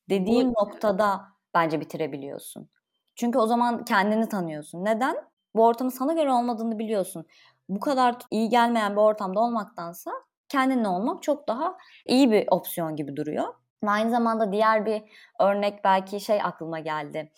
Dediğim 0.09 0.49
Bu- 0.49 0.53
noktada 0.53 1.21
bence 1.55 1.81
bitirebiliyorsun. 1.81 2.71
Çünkü 3.17 3.38
o 3.38 3.47
zaman 3.47 3.85
kendini 3.85 4.29
tanıyorsun. 4.29 4.85
Neden? 4.85 5.17
Bu 5.55 5.65
ortamın 5.65 5.91
sana 5.91 6.12
göre 6.12 6.33
olmadığını 6.33 6.79
biliyorsun. 6.79 7.26
Bu 7.69 7.81
kadar 7.81 8.17
iyi 8.31 8.49
gelmeyen 8.49 8.93
bir 8.93 9.00
ortamda 9.00 9.41
olmaktansa 9.41 10.11
kendinle 10.49 10.88
olmak 10.88 11.23
çok 11.23 11.49
daha 11.49 11.76
iyi 12.07 12.31
bir 12.31 12.45
opsiyon 12.50 12.97
gibi 12.97 13.17
duruyor. 13.17 13.55
Aynı 13.87 14.11
zamanda 14.11 14.53
diğer 14.53 14.87
bir 14.87 15.03
örnek 15.41 15.85
belki 15.85 16.21
şey 16.21 16.43
aklıma 16.43 16.79
geldi. 16.79 17.33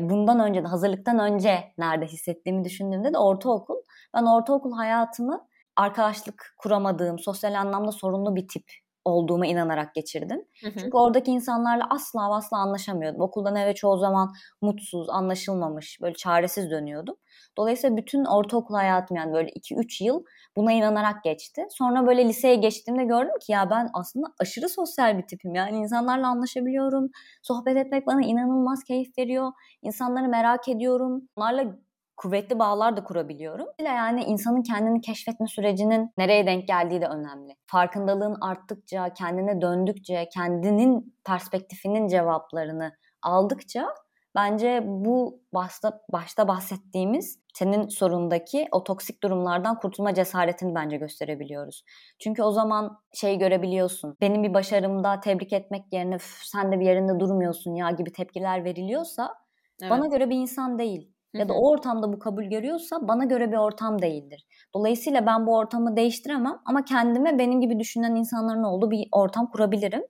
Bundan 0.00 0.40
önce 0.40 0.64
de 0.64 0.68
hazırlıktan 0.68 1.18
önce 1.18 1.72
nerede 1.78 2.06
hissettiğimi 2.06 2.64
düşündüğümde 2.64 3.12
de 3.12 3.18
ortaokul. 3.18 3.76
Ben 4.14 4.22
ortaokul 4.22 4.72
hayatımı 4.72 5.48
arkadaşlık 5.76 6.54
kuramadığım, 6.58 7.18
sosyal 7.18 7.54
anlamda 7.54 7.92
sorunlu 7.92 8.36
bir 8.36 8.48
tip 8.48 8.64
olduğuma 9.04 9.46
inanarak 9.46 9.94
geçirdim. 9.94 10.44
Hı 10.64 10.68
hı. 10.68 10.74
Çünkü 10.78 10.96
oradaki 10.96 11.30
insanlarla 11.30 11.86
asla 11.90 12.36
asla 12.36 12.56
anlaşamıyordum. 12.58 13.20
Okuldan 13.20 13.56
eve 13.56 13.74
çoğu 13.74 13.98
zaman 13.98 14.32
mutsuz, 14.62 15.10
anlaşılmamış, 15.10 15.98
böyle 16.02 16.14
çaresiz 16.14 16.70
dönüyordum. 16.70 17.16
Dolayısıyla 17.56 17.96
bütün 17.96 18.24
ortaokul 18.24 18.74
hayatım 18.74 19.16
yani 19.16 19.32
böyle 19.32 19.50
2-3 19.50 20.04
yıl 20.04 20.24
buna 20.56 20.72
inanarak 20.72 21.24
geçti. 21.24 21.66
Sonra 21.70 22.06
böyle 22.06 22.28
liseye 22.28 22.54
geçtiğimde 22.54 23.04
gördüm 23.04 23.38
ki 23.46 23.52
ya 23.52 23.70
ben 23.70 23.88
aslında 23.94 24.26
aşırı 24.40 24.68
sosyal 24.68 25.18
bir 25.18 25.26
tipim. 25.26 25.54
Yani 25.54 25.76
insanlarla 25.76 26.28
anlaşabiliyorum. 26.28 27.08
Sohbet 27.42 27.76
etmek 27.76 28.06
bana 28.06 28.22
inanılmaz 28.22 28.84
keyif 28.84 29.18
veriyor. 29.18 29.52
İnsanları 29.82 30.28
merak 30.28 30.68
ediyorum. 30.68 31.28
Onlarla 31.36 31.76
kuvvetli 32.20 32.58
bağlar 32.58 32.96
da 32.96 33.04
kurabiliyorum. 33.04 33.66
Yani 33.84 34.24
insanın 34.24 34.62
kendini 34.62 35.00
keşfetme 35.00 35.46
sürecinin 35.46 36.10
nereye 36.18 36.46
denk 36.46 36.68
geldiği 36.68 37.00
de 37.00 37.06
önemli. 37.06 37.56
Farkındalığın 37.66 38.36
arttıkça, 38.40 39.14
kendine 39.14 39.60
döndükçe, 39.60 40.28
kendinin 40.34 41.16
perspektifinin 41.24 42.08
cevaplarını 42.08 42.92
aldıkça 43.22 43.88
bence 44.34 44.82
bu 44.86 45.40
başta, 45.54 46.00
başta 46.12 46.48
bahsettiğimiz 46.48 47.40
senin 47.54 47.88
sorundaki 47.88 48.68
o 48.72 48.84
toksik 48.84 49.22
durumlardan 49.22 49.78
kurtulma 49.78 50.14
cesaretini 50.14 50.74
bence 50.74 50.96
gösterebiliyoruz. 50.96 51.84
Çünkü 52.18 52.42
o 52.42 52.50
zaman 52.52 52.98
şey 53.14 53.38
görebiliyorsun. 53.38 54.16
Benim 54.20 54.42
bir 54.42 54.54
başarımda 54.54 55.20
tebrik 55.20 55.52
etmek 55.52 55.92
yerine 55.92 56.16
sen 56.42 56.72
de 56.72 56.80
bir 56.80 56.86
yerinde 56.86 57.20
durmuyorsun 57.20 57.74
ya 57.74 57.90
gibi 57.90 58.12
tepkiler 58.12 58.64
veriliyorsa 58.64 59.34
evet. 59.82 59.90
bana 59.90 60.06
göre 60.06 60.30
bir 60.30 60.36
insan 60.36 60.78
değil. 60.78 61.19
Ya 61.34 61.48
da 61.48 61.54
o 61.54 61.70
ortamda 61.70 62.12
bu 62.12 62.18
kabul 62.18 62.44
görüyorsa 62.44 63.08
bana 63.08 63.24
göre 63.24 63.52
bir 63.52 63.56
ortam 63.56 64.02
değildir. 64.02 64.46
Dolayısıyla 64.74 65.26
ben 65.26 65.46
bu 65.46 65.56
ortamı 65.56 65.96
değiştiremem 65.96 66.58
ama 66.64 66.84
kendime 66.84 67.38
benim 67.38 67.60
gibi 67.60 67.78
düşünen 67.78 68.14
insanların 68.14 68.62
olduğu 68.62 68.90
bir 68.90 69.08
ortam 69.12 69.50
kurabilirim. 69.50 70.02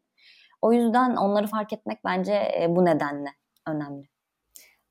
O 0.63 0.73
yüzden 0.73 1.17
onları 1.17 1.47
fark 1.47 1.73
etmek 1.73 2.05
bence 2.05 2.67
bu 2.69 2.85
nedenle 2.85 3.29
önemli. 3.69 4.09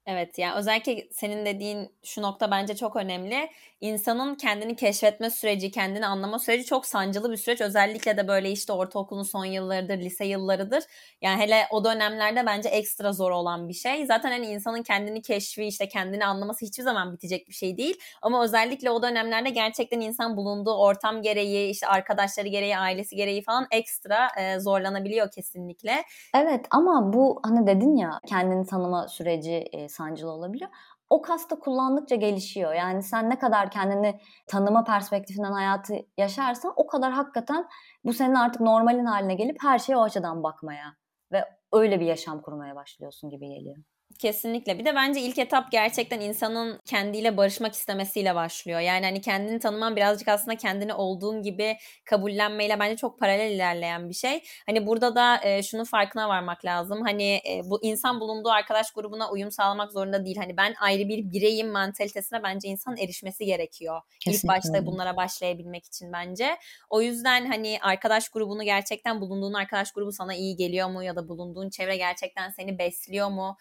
Evet 0.06 0.40
ya 0.40 0.48
yani 0.48 0.60
özellikle 0.60 1.08
senin 1.12 1.46
dediğin 1.46 1.90
şu 2.04 2.22
nokta 2.22 2.52
bence 2.52 2.76
çok 2.76 2.96
önemli. 2.96 3.50
İnsanın 3.82 4.36
kendini 4.36 4.76
keşfetme 4.76 5.30
süreci, 5.30 5.72
kendini 5.72 6.06
anlama 6.06 6.40
süreci 6.40 6.66
çok 6.66 6.86
sancılı 6.86 7.32
bir 7.32 7.38
süreç. 7.38 7.62
Özellikle 7.62 8.18
de 8.18 8.28
böyle 8.28 8.52
işte 8.52 8.74
ortaokulun 8.74 9.24
son 9.24 9.46
yıllarıdır, 9.46 9.98
lise 9.98 10.26
yıllarıdır. 10.26 10.84
Yani 11.22 11.42
hele 11.42 11.68
o 11.72 11.86
dönemlerde 11.86 12.46
bence 12.46 12.70
ekstra 12.70 13.14
zor 13.14 13.32
olan 13.32 13.70
bir 13.70 13.74
şey. 13.74 14.06
Zaten 14.06 14.32
hani 14.32 14.46
insanın 14.46 14.84
kendini 14.84 15.22
keşfi, 15.22 15.64
işte 15.64 15.88
kendini 15.88 16.26
anlaması 16.26 16.66
hiçbir 16.66 16.84
zaman 16.84 17.14
bitecek 17.14 17.48
bir 17.48 17.54
şey 17.54 17.78
değil. 17.78 17.98
Ama 18.22 18.44
özellikle 18.44 18.92
o 18.92 19.04
dönemlerde 19.04 19.50
gerçekten 19.50 20.00
insan 20.00 20.38
bulunduğu 20.38 20.74
ortam 20.74 21.22
gereği, 21.22 21.70
işte 21.70 21.88
arkadaşları 21.88 22.48
gereği, 22.48 22.78
ailesi 22.78 23.16
gereği 23.16 23.44
falan 23.44 23.68
ekstra 23.72 24.28
e, 24.38 24.60
zorlanabiliyor 24.60 25.32
kesinlikle. 25.32 26.04
Evet 26.36 26.66
ama 26.72 27.14
bu 27.14 27.40
hani 27.44 27.68
dedin 27.68 27.96
ya 27.96 28.20
kendini 28.28 28.66
tanıma 28.66 29.08
süreci 29.08 29.56
e, 29.72 29.90
sancılı 29.90 30.32
olabiliyor. 30.32 30.70
O 31.10 31.22
kas 31.22 31.50
da 31.50 31.60
kullandıkça 31.60 32.16
gelişiyor. 32.16 32.74
Yani 32.74 33.04
sen 33.04 33.30
ne 33.30 33.40
kadar 33.40 33.72
kendini 33.72 34.20
tanıma 34.48 34.84
perspektifinden 34.84 35.52
hayatı 35.52 35.94
yaşarsan 36.18 36.74
o 36.76 36.88
kadar 36.88 37.12
hakikaten 37.12 37.68
bu 38.04 38.14
senin 38.14 38.36
artık 38.36 38.62
normalin 38.62 39.06
haline 39.06 39.34
gelip 39.36 39.58
her 39.64 39.80
şeye 39.80 39.98
o 39.98 40.02
açıdan 40.02 40.44
bakmaya 40.44 40.96
ve 41.32 41.46
öyle 41.74 42.00
bir 42.00 42.06
yaşam 42.06 42.42
kurmaya 42.42 42.76
başlıyorsun 42.76 43.30
gibi 43.30 43.48
geliyor. 43.48 43.78
Kesinlikle. 44.20 44.80
Bir 44.80 44.86
de 44.86 44.96
bence 44.96 45.22
ilk 45.22 45.38
etap 45.38 45.72
gerçekten 45.72 46.20
insanın 46.22 46.80
kendiyle 46.86 47.38
barışmak 47.38 47.74
istemesiyle 47.74 48.36
başlıyor. 48.36 48.80
Yani 48.80 49.06
hani 49.06 49.22
kendini 49.22 49.60
tanıman 49.60 49.96
birazcık 49.96 50.28
aslında 50.28 50.58
kendini 50.58 50.94
olduğun 50.94 51.42
gibi 51.42 51.78
kabullenmeyle 52.06 52.80
bence 52.80 52.96
çok 52.96 53.20
paralel 53.20 53.52
ilerleyen 53.52 54.10
bir 54.10 54.14
şey. 54.14 54.44
Hani 54.66 54.88
burada 54.88 55.16
da 55.16 55.40
e, 55.44 55.64
şunun 55.64 55.84
farkına 55.84 56.30
varmak 56.30 56.66
lazım. 56.66 57.02
Hani 57.02 57.34
e, 57.34 57.62
bu 57.66 57.84
insan 57.84 58.20
bulunduğu 58.20 58.50
arkadaş 58.50 58.92
grubuna 58.92 59.32
uyum 59.32 59.52
sağlamak 59.52 59.92
zorunda 59.92 60.26
değil. 60.26 60.38
Hani 60.38 60.58
ben 60.58 60.74
ayrı 60.82 61.08
bir 61.08 61.32
bireyim 61.32 61.70
mantalitesine 61.72 62.44
bence 62.44 62.68
insan 62.68 62.98
erişmesi 62.98 63.46
gerekiyor. 63.46 64.02
Kesinlikle. 64.20 64.38
İlk 64.38 64.48
başta 64.48 64.86
bunlara 64.86 65.18
başlayabilmek 65.18 65.86
için 65.86 66.14
bence. 66.14 66.58
O 66.90 67.02
yüzden 67.02 67.46
hani 67.46 67.78
arkadaş 67.82 68.30
grubunu 68.30 68.64
gerçekten 68.64 69.22
bulunduğun 69.22 69.54
arkadaş 69.54 69.92
grubu 69.92 70.12
sana 70.12 70.36
iyi 70.36 70.56
geliyor 70.56 70.90
mu 70.90 71.04
ya 71.04 71.16
da 71.16 71.28
bulunduğun 71.28 71.70
çevre 71.70 71.98
gerçekten 71.98 72.50
seni 72.50 72.80
besliyor 72.80 73.30
mu? 73.30 73.58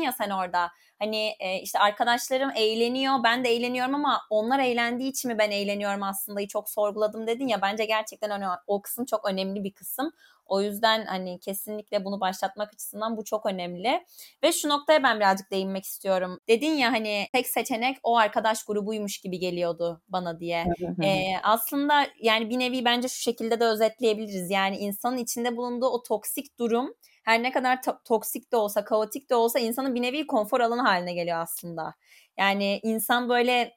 Dedin 0.00 0.06
ya 0.06 0.12
sen 0.12 0.30
orada 0.30 0.70
hani 0.98 1.34
e, 1.40 1.60
işte 1.60 1.78
arkadaşlarım 1.78 2.50
eğleniyor 2.56 3.14
ben 3.24 3.44
de 3.44 3.48
eğleniyorum 3.48 3.94
ama 3.94 4.20
onlar 4.30 4.58
eğlendiği 4.58 5.10
için 5.10 5.30
mi 5.32 5.38
ben 5.38 5.50
eğleniyorum 5.50 6.02
aslında 6.02 6.48
çok 6.48 6.70
sorguladım 6.70 7.26
dedin 7.26 7.48
ya 7.48 7.62
bence 7.62 7.84
gerçekten 7.84 8.30
hani 8.30 8.44
o 8.66 8.82
kısım 8.82 9.04
çok 9.04 9.28
önemli 9.28 9.64
bir 9.64 9.72
kısım. 9.72 10.12
O 10.46 10.62
yüzden 10.62 11.06
hani 11.06 11.40
kesinlikle 11.40 12.04
bunu 12.04 12.20
başlatmak 12.20 12.74
açısından 12.74 13.16
bu 13.16 13.24
çok 13.24 13.46
önemli. 13.46 14.04
Ve 14.44 14.52
şu 14.52 14.68
noktaya 14.68 15.02
ben 15.02 15.16
birazcık 15.16 15.50
değinmek 15.50 15.84
istiyorum. 15.84 16.40
Dedin 16.48 16.70
ya 16.70 16.92
hani 16.92 17.26
tek 17.32 17.46
seçenek 17.46 17.96
o 18.02 18.16
arkadaş 18.16 18.64
grubuymuş 18.64 19.18
gibi 19.18 19.38
geliyordu 19.38 20.02
bana 20.08 20.40
diye. 20.40 20.64
ee, 21.02 21.36
aslında 21.42 22.06
yani 22.20 22.50
bir 22.50 22.58
nevi 22.58 22.84
bence 22.84 23.08
şu 23.08 23.22
şekilde 23.22 23.60
de 23.60 23.64
özetleyebiliriz. 23.64 24.50
Yani 24.50 24.76
insanın 24.76 25.16
içinde 25.16 25.56
bulunduğu 25.56 25.86
o 25.86 26.02
toksik 26.02 26.58
durum 26.58 26.94
her 27.30 27.42
ne 27.42 27.52
kadar 27.52 27.76
to- 27.76 27.98
toksik 28.04 28.52
de 28.52 28.56
olsa, 28.56 28.84
kaotik 28.84 29.30
de 29.30 29.34
olsa 29.34 29.58
insanın 29.58 29.94
bir 29.94 30.02
nevi 30.02 30.26
konfor 30.26 30.60
alanı 30.60 30.82
haline 30.82 31.14
geliyor 31.14 31.38
aslında. 31.38 31.94
Yani 32.38 32.80
insan 32.82 33.28
böyle 33.28 33.76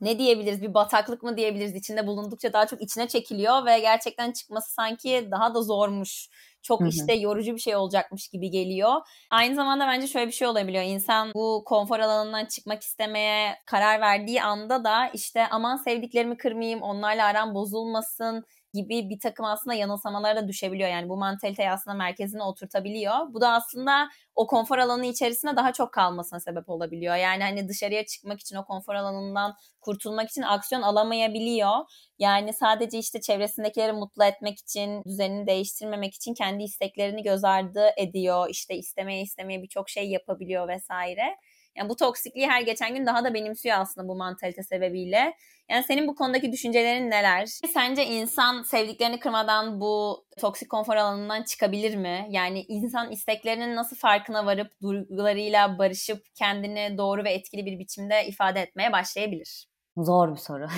ne 0.00 0.18
diyebiliriz 0.18 0.62
bir 0.62 0.74
bataklık 0.74 1.22
mı 1.22 1.36
diyebiliriz 1.36 1.74
içinde 1.74 2.06
bulundukça 2.06 2.52
daha 2.52 2.66
çok 2.66 2.82
içine 2.82 3.08
çekiliyor 3.08 3.66
ve 3.66 3.78
gerçekten 3.78 4.32
çıkması 4.32 4.72
sanki 4.72 5.28
daha 5.30 5.54
da 5.54 5.62
zormuş 5.62 6.28
çok 6.62 6.80
Hı-hı. 6.80 6.88
işte 6.88 7.12
yorucu 7.12 7.54
bir 7.54 7.60
şey 7.60 7.76
olacakmış 7.76 8.28
gibi 8.28 8.50
geliyor. 8.50 8.92
Aynı 9.30 9.54
zamanda 9.54 9.86
bence 9.86 10.06
şöyle 10.06 10.26
bir 10.26 10.32
şey 10.32 10.48
olabiliyor. 10.48 10.84
İnsan 10.84 11.32
bu 11.34 11.62
konfor 11.66 11.98
alanından 11.98 12.44
çıkmak 12.44 12.82
istemeye 12.82 13.54
karar 13.66 14.00
verdiği 14.00 14.42
anda 14.42 14.84
da 14.84 15.08
işte 15.08 15.46
aman 15.50 15.76
sevdiklerimi 15.76 16.36
kırmayayım, 16.36 16.82
onlarla 16.82 17.24
aram 17.24 17.54
bozulmasın 17.54 18.44
gibi 18.74 19.10
bir 19.10 19.20
takım 19.20 19.46
aslında 19.46 19.74
yanılsamalara 19.74 20.36
da 20.42 20.48
düşebiliyor. 20.48 20.88
Yani 20.88 21.08
bu 21.08 21.16
mantaliteyi 21.16 21.70
aslında 21.70 21.96
merkezine 21.96 22.42
oturtabiliyor. 22.42 23.14
Bu 23.34 23.40
da 23.40 23.52
aslında 23.52 24.08
o 24.34 24.46
konfor 24.46 24.78
alanı 24.78 25.06
içerisinde 25.06 25.56
daha 25.56 25.72
çok 25.72 25.92
kalmasına 25.92 26.40
sebep 26.40 26.68
olabiliyor. 26.68 27.16
Yani 27.16 27.42
hani 27.42 27.68
dışarıya 27.68 28.06
çıkmak 28.06 28.40
için 28.40 28.56
o 28.56 28.64
konfor 28.64 28.94
alanından 28.94 29.54
kurtulmak 29.80 30.30
için 30.30 30.42
aksiyon 30.42 30.82
alamayabiliyor. 30.82 31.72
Yani 32.18 32.52
sadece 32.52 32.98
işte 32.98 33.20
çevresindekileri 33.20 33.92
mutlu 33.92 34.24
etmek 34.24 34.58
için, 34.58 35.02
düzenini 35.04 35.46
değiştirmemek 35.46 36.14
için 36.14 36.34
kendi 36.34 36.62
isteklerini 36.62 37.22
göz 37.22 37.44
ardı 37.44 37.86
ediyor. 37.96 38.48
İşte 38.50 38.74
istemeye 38.76 39.22
istemeye 39.22 39.62
birçok 39.62 39.88
şey 39.90 40.10
yapabiliyor 40.10 40.68
vesaire. 40.68 41.36
Yani 41.76 41.88
bu 41.88 41.96
toksikliği 41.96 42.48
her 42.48 42.60
geçen 42.62 42.94
gün 42.94 43.06
daha 43.06 43.24
da 43.24 43.34
benimsiyor 43.34 43.78
aslında 43.78 44.08
bu 44.08 44.16
mantalite 44.16 44.62
sebebiyle. 44.62 45.34
Yani 45.70 45.84
senin 45.84 46.08
bu 46.08 46.14
konudaki 46.14 46.52
düşüncelerin 46.52 47.10
neler? 47.10 47.46
Sence 47.46 48.06
insan 48.06 48.62
sevdiklerini 48.62 49.18
kırmadan 49.18 49.80
bu 49.80 50.24
toksik 50.40 50.70
konfor 50.70 50.96
alanından 50.96 51.42
çıkabilir 51.42 51.96
mi? 51.96 52.26
Yani 52.30 52.64
insan 52.68 53.10
isteklerinin 53.10 53.76
nasıl 53.76 53.96
farkına 53.96 54.46
varıp 54.46 54.80
duygularıyla 54.82 55.78
barışıp 55.78 56.22
kendini 56.34 56.98
doğru 56.98 57.24
ve 57.24 57.32
etkili 57.32 57.66
bir 57.66 57.78
biçimde 57.78 58.26
ifade 58.26 58.60
etmeye 58.60 58.92
başlayabilir? 58.92 59.66
Zor 60.04 60.30
bir 60.32 60.36
soru. 60.36 60.66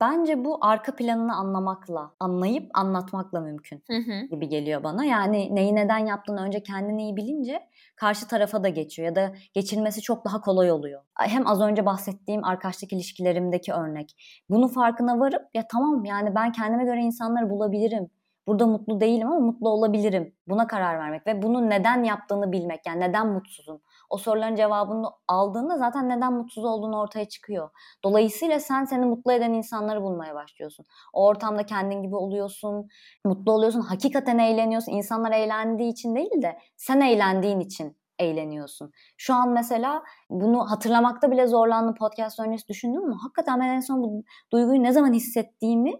Bence 0.00 0.44
bu 0.44 0.58
arka 0.60 0.96
planını 0.96 1.36
anlamakla, 1.36 2.14
anlayıp 2.20 2.70
anlatmakla 2.74 3.40
mümkün 3.40 3.82
hı 3.90 3.96
hı. 3.96 4.26
gibi 4.30 4.48
geliyor 4.48 4.84
bana. 4.84 5.04
Yani 5.04 5.54
neyi 5.54 5.74
neden 5.74 5.98
yaptığını 5.98 6.42
önce 6.42 6.62
kendini 6.62 7.02
iyi 7.02 7.16
bilince 7.16 7.60
karşı 7.96 8.28
tarafa 8.28 8.62
da 8.62 8.68
geçiyor 8.68 9.08
ya 9.08 9.16
da 9.16 9.32
geçirmesi 9.54 10.02
çok 10.02 10.24
daha 10.24 10.40
kolay 10.40 10.70
oluyor. 10.72 11.02
Hem 11.14 11.46
az 11.46 11.60
önce 11.60 11.86
bahsettiğim 11.86 12.44
arkadaşlık 12.44 12.92
ilişkilerimdeki 12.92 13.72
örnek. 13.72 14.16
Bunu 14.50 14.68
farkına 14.68 15.20
varıp 15.20 15.42
ya 15.54 15.66
tamam 15.72 16.04
yani 16.04 16.34
ben 16.34 16.52
kendime 16.52 16.84
göre 16.84 17.00
insanları 17.00 17.50
bulabilirim. 17.50 18.10
Burada 18.46 18.66
mutlu 18.66 19.00
değilim 19.00 19.28
ama 19.28 19.40
mutlu 19.40 19.68
olabilirim. 19.68 20.34
Buna 20.48 20.66
karar 20.66 20.98
vermek 20.98 21.26
ve 21.26 21.42
bunu 21.42 21.70
neden 21.70 22.04
yaptığını 22.04 22.52
bilmek. 22.52 22.86
Yani 22.86 23.00
neden 23.00 23.26
mutsuzum? 23.26 23.80
O 24.10 24.18
soruların 24.18 24.56
cevabını 24.56 25.06
aldığında 25.28 25.78
zaten 25.78 26.08
neden 26.08 26.32
mutsuz 26.32 26.64
olduğunu 26.64 27.00
ortaya 27.00 27.28
çıkıyor. 27.28 27.70
Dolayısıyla 28.04 28.60
sen 28.60 28.84
seni 28.84 29.04
mutlu 29.04 29.32
eden 29.32 29.52
insanları 29.52 30.02
bulmaya 30.02 30.34
başlıyorsun. 30.34 30.86
O 31.12 31.26
ortamda 31.26 31.66
kendin 31.66 32.02
gibi 32.02 32.16
oluyorsun, 32.16 32.88
mutlu 33.24 33.52
oluyorsun, 33.52 33.80
hakikaten 33.80 34.38
eğleniyorsun. 34.38 34.92
İnsanlar 34.92 35.32
eğlendiği 35.32 35.92
için 35.92 36.16
değil 36.16 36.42
de 36.42 36.58
sen 36.76 37.00
eğlendiğin 37.00 37.60
için 37.60 37.96
eğleniyorsun. 38.18 38.90
Şu 39.16 39.34
an 39.34 39.48
mesela 39.48 40.02
bunu 40.30 40.70
hatırlamakta 40.70 41.30
bile 41.30 41.46
zorlandım 41.46 41.94
podcast 41.94 42.40
öncesi 42.40 42.68
düşündüm 42.68 43.08
mü? 43.08 43.14
Hakikaten 43.22 43.60
ben 43.60 43.68
en 43.68 43.80
son 43.80 44.02
bu 44.02 44.24
duyguyu 44.52 44.82
ne 44.82 44.92
zaman 44.92 45.12
hissettiğimi 45.12 45.92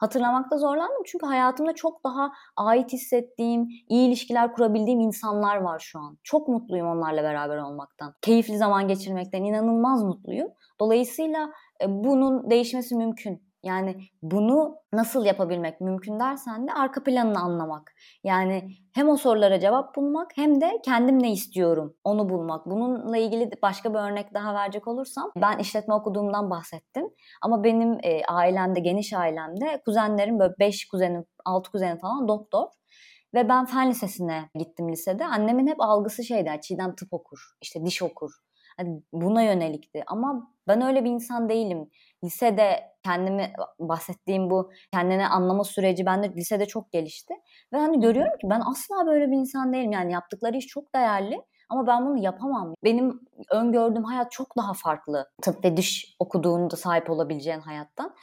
hatırlamakta 0.00 0.58
zorlandım. 0.58 1.02
Çünkü 1.06 1.26
hayatımda 1.26 1.74
çok 1.74 2.04
daha 2.04 2.32
ait 2.56 2.92
hissettiğim, 2.92 3.68
iyi 3.88 4.08
ilişkiler 4.08 4.52
kurabildiğim 4.52 5.00
insanlar 5.00 5.56
var 5.56 5.78
şu 5.78 5.98
an. 5.98 6.18
Çok 6.22 6.48
mutluyum 6.48 6.86
onlarla 6.86 7.22
beraber 7.22 7.56
olmaktan. 7.56 8.14
Keyifli 8.22 8.58
zaman 8.58 8.88
geçirmekten 8.88 9.44
inanılmaz 9.44 10.02
mutluyum. 10.02 10.48
Dolayısıyla 10.80 11.50
e, 11.82 11.86
bunun 11.88 12.50
değişmesi 12.50 12.96
mümkün. 12.96 13.49
Yani 13.62 13.96
bunu 14.22 14.76
nasıl 14.92 15.24
yapabilmek 15.24 15.80
mümkün 15.80 16.20
dersen 16.20 16.68
de 16.68 16.72
arka 16.72 17.02
planını 17.02 17.40
anlamak. 17.40 17.92
Yani 18.24 18.70
hem 18.94 19.08
o 19.08 19.16
sorulara 19.16 19.60
cevap 19.60 19.96
bulmak 19.96 20.30
hem 20.36 20.60
de 20.60 20.80
kendim 20.84 21.22
ne 21.22 21.32
istiyorum 21.32 21.94
onu 22.04 22.28
bulmak. 22.28 22.66
Bununla 22.66 23.16
ilgili 23.16 23.50
başka 23.62 23.94
bir 23.94 23.98
örnek 23.98 24.34
daha 24.34 24.54
verecek 24.54 24.88
olursam 24.88 25.30
ben 25.36 25.58
işletme 25.58 25.94
okuduğumdan 25.94 26.50
bahsettim. 26.50 27.06
Ama 27.42 27.64
benim 27.64 27.98
e, 28.02 28.24
ailemde, 28.28 28.80
geniş 28.80 29.12
ailemde 29.12 29.82
kuzenlerim 29.84 30.38
böyle 30.38 30.54
5 30.58 30.88
kuzenim, 30.88 31.24
6 31.44 31.70
kuzenim 31.70 31.98
falan 31.98 32.28
doktor. 32.28 32.66
Ve 33.34 33.48
ben 33.48 33.64
fen 33.64 33.90
lisesine 33.90 34.50
gittim 34.54 34.92
lisede. 34.92 35.24
Annemin 35.26 35.66
hep 35.66 35.80
algısı 35.80 36.24
şeydi, 36.24 36.60
Çiğdem 36.62 36.94
tıp 36.94 37.12
okur, 37.12 37.40
işte 37.62 37.84
diş 37.84 38.02
okur. 38.02 38.30
Hani 38.76 39.02
buna 39.12 39.42
yönelikti. 39.42 40.02
Ama 40.06 40.52
Ben 40.70 40.80
öyle 40.80 41.04
bir 41.04 41.10
insan 41.10 41.48
değilim. 41.48 41.90
Lisede 42.24 42.80
kendimi 43.04 43.52
bahsettiğim 43.78 44.50
bu 44.50 44.70
kendini 44.92 45.26
anlama 45.26 45.64
süreci 45.64 46.06
bende 46.06 46.34
lisede 46.34 46.66
çok 46.66 46.92
gelişti. 46.92 47.34
Ve 47.72 47.78
hani 47.78 48.00
görüyorum 48.00 48.32
ki 48.32 48.50
ben 48.50 48.60
asla 48.60 49.06
böyle 49.06 49.30
bir 49.30 49.36
insan 49.36 49.72
değilim. 49.72 49.92
Yani 49.92 50.12
yaptıkları 50.12 50.56
iş 50.56 50.66
çok 50.66 50.94
değerli 50.94 51.42
ama 51.68 51.86
ben 51.86 52.06
bunu 52.06 52.22
yapamam. 52.22 52.74
Benim 52.84 53.20
öngördüğüm 53.50 54.04
hayat 54.04 54.32
çok 54.32 54.56
daha 54.56 54.72
farklı. 54.74 55.30
Tıp 55.42 55.64
ve 55.64 55.76
diş 55.76 56.16
okuduğunda 56.18 56.76
sahip 56.76 57.10
olabileceğin 57.10 57.60
hayattan. 57.60 58.14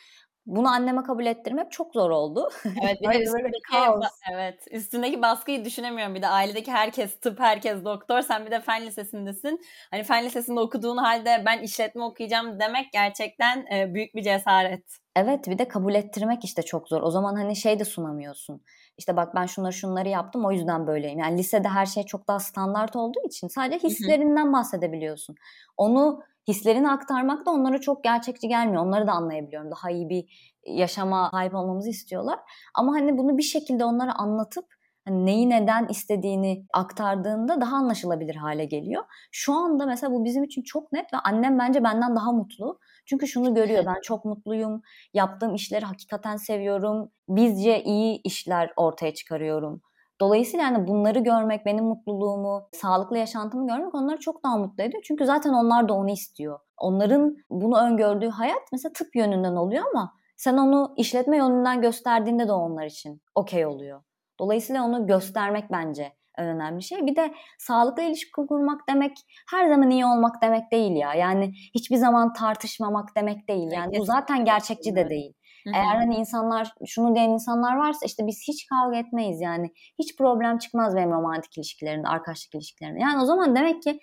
Bunu 0.48 0.68
anneme 0.70 1.04
kabul 1.04 1.26
ettirmek 1.26 1.72
çok 1.72 1.94
zor 1.94 2.10
oldu. 2.10 2.50
Evet, 2.84 3.02
bir 3.02 3.08
de 3.08 3.14
böyle 3.34 3.52
kaos. 3.72 4.06
Evet, 4.34 4.68
üstündeki 4.72 5.22
baskıyı 5.22 5.66
düşünemiyorum. 5.66 6.16
Bir 6.16 6.22
de 6.22 6.28
ailedeki 6.28 6.72
herkes 6.72 7.20
tıp, 7.20 7.40
herkes 7.40 7.86
doktor. 7.86 8.22
Sen 8.22 8.46
bir 8.46 8.52
de 8.52 8.62
fen 8.62 8.86
lisesindesin. 8.86 9.62
Hani 9.92 10.04
fen 10.04 10.26
lisesinde 10.26 10.60
okuduğun 10.60 10.98
halde 10.98 11.44
ben 11.46 11.60
işletme 11.60 12.04
okuyacağım 12.04 12.60
demek 12.60 12.92
gerçekten 12.94 13.66
e, 13.74 13.94
büyük 13.94 14.16
bir 14.16 14.24
cesaret. 14.24 14.84
Evet, 15.16 15.48
bir 15.48 15.58
de 15.58 15.68
kabul 15.68 15.96
ettirmek 15.96 16.44
işte 16.46 16.62
çok 16.64 16.88
zor. 16.90 17.02
O 17.02 17.12
zaman 17.12 17.36
hani 17.36 17.56
şey 17.56 17.80
de 17.80 17.86
sunamıyorsun. 17.86 18.62
İşte 18.98 19.18
bak 19.18 19.36
ben 19.36 19.46
şunları 19.46 19.74
şunları 19.74 20.10
yaptım 20.10 20.46
o 20.46 20.52
yüzden 20.52 20.88
böyleyim. 20.88 21.20
Yani 21.20 21.38
lisede 21.38 21.68
her 21.68 21.86
şey 21.86 22.04
çok 22.04 22.28
daha 22.28 22.40
standart 22.40 22.96
olduğu 22.96 23.20
için 23.28 23.48
sadece 23.48 23.88
hislerinden 23.88 24.54
bahsedebiliyorsun. 24.54 25.36
Onu 25.78 26.24
hislerini 26.48 26.92
aktarmak 26.92 27.46
da 27.46 27.52
onlara 27.52 27.82
çok 27.82 28.04
gerçekçi 28.04 28.48
gelmiyor. 28.48 28.86
Onları 28.86 29.08
da 29.08 29.12
anlayabiliyorum. 29.12 29.72
Daha 29.72 29.92
iyi 29.92 30.10
bir 30.10 30.54
yaşama 30.66 31.30
sahip 31.32 31.56
olmamızı 31.56 31.90
istiyorlar. 31.90 32.40
Ama 32.74 32.94
hani 32.94 33.18
bunu 33.18 33.38
bir 33.38 33.44
şekilde 33.44 33.86
onlara 33.86 34.14
anlatıp 34.16 34.66
hani 35.06 35.26
neyi 35.26 35.50
neden 35.50 35.88
istediğini 35.88 36.66
aktardığında 36.74 37.62
daha 37.62 37.76
anlaşılabilir 37.76 38.36
hale 38.36 38.66
geliyor. 38.66 39.04
Şu 39.32 39.54
anda 39.54 39.86
mesela 39.86 40.14
bu 40.14 40.26
bizim 40.26 40.44
için 40.44 40.62
çok 40.62 40.92
net 40.92 41.14
ve 41.14 41.18
annem 41.18 41.60
bence 41.60 41.84
benden 41.84 42.16
daha 42.16 42.32
mutlu. 42.32 42.80
Çünkü 43.08 43.28
şunu 43.28 43.54
görüyor 43.54 43.86
ben 43.86 44.02
çok 44.02 44.26
mutluyum. 44.26 44.82
Yaptığım 45.14 45.56
işleri 45.56 45.86
hakikaten 45.86 46.36
seviyorum. 46.36 47.12
Bizce 47.30 47.84
iyi 47.84 48.22
işler 48.24 48.74
ortaya 48.76 49.14
çıkarıyorum. 49.14 49.82
Dolayısıyla 50.22 50.66
yani 50.66 50.88
bunları 50.88 51.20
görmek, 51.20 51.66
benim 51.66 51.86
mutluluğumu, 51.86 52.70
sağlıklı 52.72 53.18
yaşantımı 53.18 53.68
görmek 53.68 53.96
onları 53.96 54.20
çok 54.20 54.44
daha 54.44 54.58
mutlu 54.58 54.84
ediyor. 54.84 55.04
Çünkü 55.08 55.26
zaten 55.26 55.54
onlar 55.54 55.90
da 55.90 55.94
onu 55.94 56.10
istiyor. 56.10 56.60
Onların 56.78 57.38
bunu 57.50 57.78
öngördüğü 57.80 58.30
hayat 58.30 58.62
mesela 58.72 58.94
tıp 58.94 59.16
yönünden 59.16 59.56
oluyor 59.56 59.84
ama 59.94 60.14
sen 60.38 60.58
onu 60.58 60.94
işletme 60.98 61.38
yönünden 61.38 61.82
gösterdiğinde 61.82 62.48
de 62.48 62.52
onlar 62.52 62.86
için 62.86 63.22
okey 63.36 63.66
oluyor. 63.66 64.04
Dolayısıyla 64.40 64.84
onu 64.84 65.08
göstermek 65.08 65.72
bence 65.72 66.04
en 66.04 66.14
önemli 66.38 66.84
şey. 66.84 67.08
Bir 67.08 67.16
de 67.16 67.34
sağlıklı 67.58 68.04
ilişki 68.04 68.32
kurmak 68.32 68.82
demek 68.90 69.18
her 69.52 69.70
zaman 69.70 69.90
iyi 69.90 70.06
olmak 70.06 70.42
demek 70.42 70.72
değil 70.72 70.96
ya. 70.96 71.14
Yani 71.14 71.54
hiçbir 71.76 71.96
zaman 71.96 72.34
tartışmamak 72.34 73.10
demek 73.18 73.48
değil. 73.50 73.72
Yani 73.72 74.00
bu 74.00 74.06
zaten 74.06 74.46
gerçekçi 74.46 74.96
de 74.96 75.10
değil. 75.10 75.34
Eğer 75.76 75.96
hani 75.96 76.16
insanlar 76.16 76.74
şunu 76.86 77.16
diyen 77.16 77.30
insanlar 77.30 77.76
varsa 77.76 78.06
işte 78.06 78.28
biz 78.28 78.44
hiç 78.48 78.66
kavga 78.66 78.98
etmeyiz 78.98 79.42
yani. 79.42 79.72
Hiç 80.00 80.18
problem 80.18 80.58
çıkmaz 80.58 80.96
benim 80.96 81.12
romantik 81.12 81.58
ilişkilerimde, 81.58 82.08
arkadaşlık 82.08 82.56
ilişkilerimde. 82.56 83.00
Yani 83.00 83.22
o 83.22 83.26
zaman 83.26 83.56
demek 83.56 83.84
ki 83.84 84.00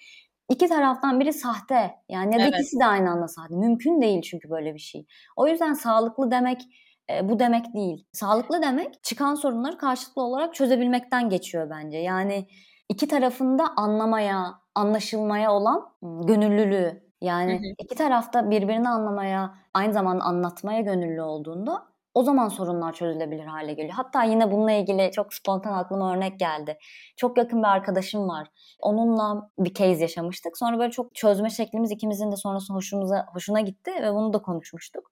iki 0.50 0.68
taraftan 0.68 1.20
biri 1.20 1.32
sahte. 1.32 1.94
Yani 2.08 2.34
ya 2.34 2.40
da 2.40 2.44
evet. 2.44 2.54
ikisi 2.54 2.80
de 2.80 2.86
aynı 2.86 3.10
anda 3.10 3.28
sahte. 3.28 3.54
Mümkün 3.54 4.00
değil 4.00 4.22
çünkü 4.22 4.50
böyle 4.50 4.74
bir 4.74 4.78
şey. 4.78 5.06
O 5.36 5.48
yüzden 5.48 5.72
sağlıklı 5.72 6.30
demek 6.30 6.62
e, 7.10 7.28
bu 7.28 7.38
demek 7.38 7.74
değil. 7.74 8.06
Sağlıklı 8.12 8.62
demek 8.62 9.04
çıkan 9.04 9.34
sorunları 9.34 9.78
karşılıklı 9.78 10.22
olarak 10.22 10.54
çözebilmekten 10.54 11.28
geçiyor 11.28 11.70
bence. 11.70 11.98
Yani 11.98 12.48
iki 12.88 13.08
tarafında 13.08 13.68
anlamaya, 13.76 14.54
anlaşılmaya 14.74 15.52
olan 15.52 15.88
gönüllülüğü 16.02 17.04
yani 17.20 17.52
hı 17.52 17.56
hı. 17.56 17.74
iki 17.78 17.94
tarafta 17.94 18.50
birbirini 18.50 18.88
anlamaya, 18.88 19.54
aynı 19.74 19.92
zamanda 19.92 20.24
anlatmaya 20.24 20.80
gönüllü 20.80 21.22
olduğunda 21.22 21.94
o 22.14 22.22
zaman 22.22 22.48
sorunlar 22.48 22.92
çözülebilir 22.92 23.44
hale 23.44 23.72
geliyor. 23.72 23.94
Hatta 23.94 24.24
yine 24.24 24.50
bununla 24.52 24.72
ilgili 24.72 25.10
çok 25.10 25.34
spontan 25.34 25.72
aklıma 25.72 26.14
örnek 26.14 26.40
geldi. 26.40 26.78
Çok 27.16 27.38
yakın 27.38 27.58
bir 27.58 27.68
arkadaşım 27.68 28.28
var. 28.28 28.48
Onunla 28.80 29.50
bir 29.58 29.74
case 29.74 30.02
yaşamıştık. 30.02 30.58
Sonra 30.58 30.78
böyle 30.78 30.90
çok 30.90 31.14
çözme 31.14 31.50
şeklimiz 31.50 31.90
ikimizin 31.90 32.32
de 32.32 32.36
sonrasında 32.36 32.76
hoşumuza 32.76 33.26
hoşuna 33.32 33.60
gitti 33.60 33.90
ve 34.02 34.14
bunu 34.14 34.32
da 34.32 34.42
konuşmuştuk. 34.42 35.10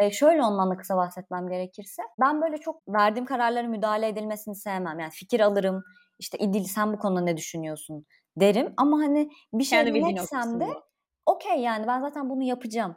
Ee, 0.00 0.10
şöyle 0.10 0.42
ondan 0.42 0.70
da 0.70 0.76
kısa 0.76 0.96
bahsetmem 0.96 1.48
gerekirse. 1.48 2.02
Ben 2.20 2.42
böyle 2.42 2.58
çok 2.58 2.88
verdiğim 2.88 3.26
kararlara 3.26 3.66
müdahale 3.68 4.08
edilmesini 4.08 4.54
sevmem. 4.54 4.98
Yani 4.98 5.10
fikir 5.10 5.40
alırım. 5.40 5.84
İşte 6.18 6.38
İdil 6.38 6.64
sen 6.64 6.92
bu 6.92 6.98
konuda 6.98 7.20
ne 7.20 7.36
düşünüyorsun 7.36 8.06
derim. 8.36 8.74
Ama 8.76 8.98
hani 8.98 9.30
bir 9.52 9.64
şey 9.64 9.86
dinletsem 9.86 10.60
de 10.60 10.68
okey 11.26 11.60
yani 11.60 11.86
ben 11.86 12.00
zaten 12.00 12.30
bunu 12.30 12.42
yapacağım. 12.42 12.96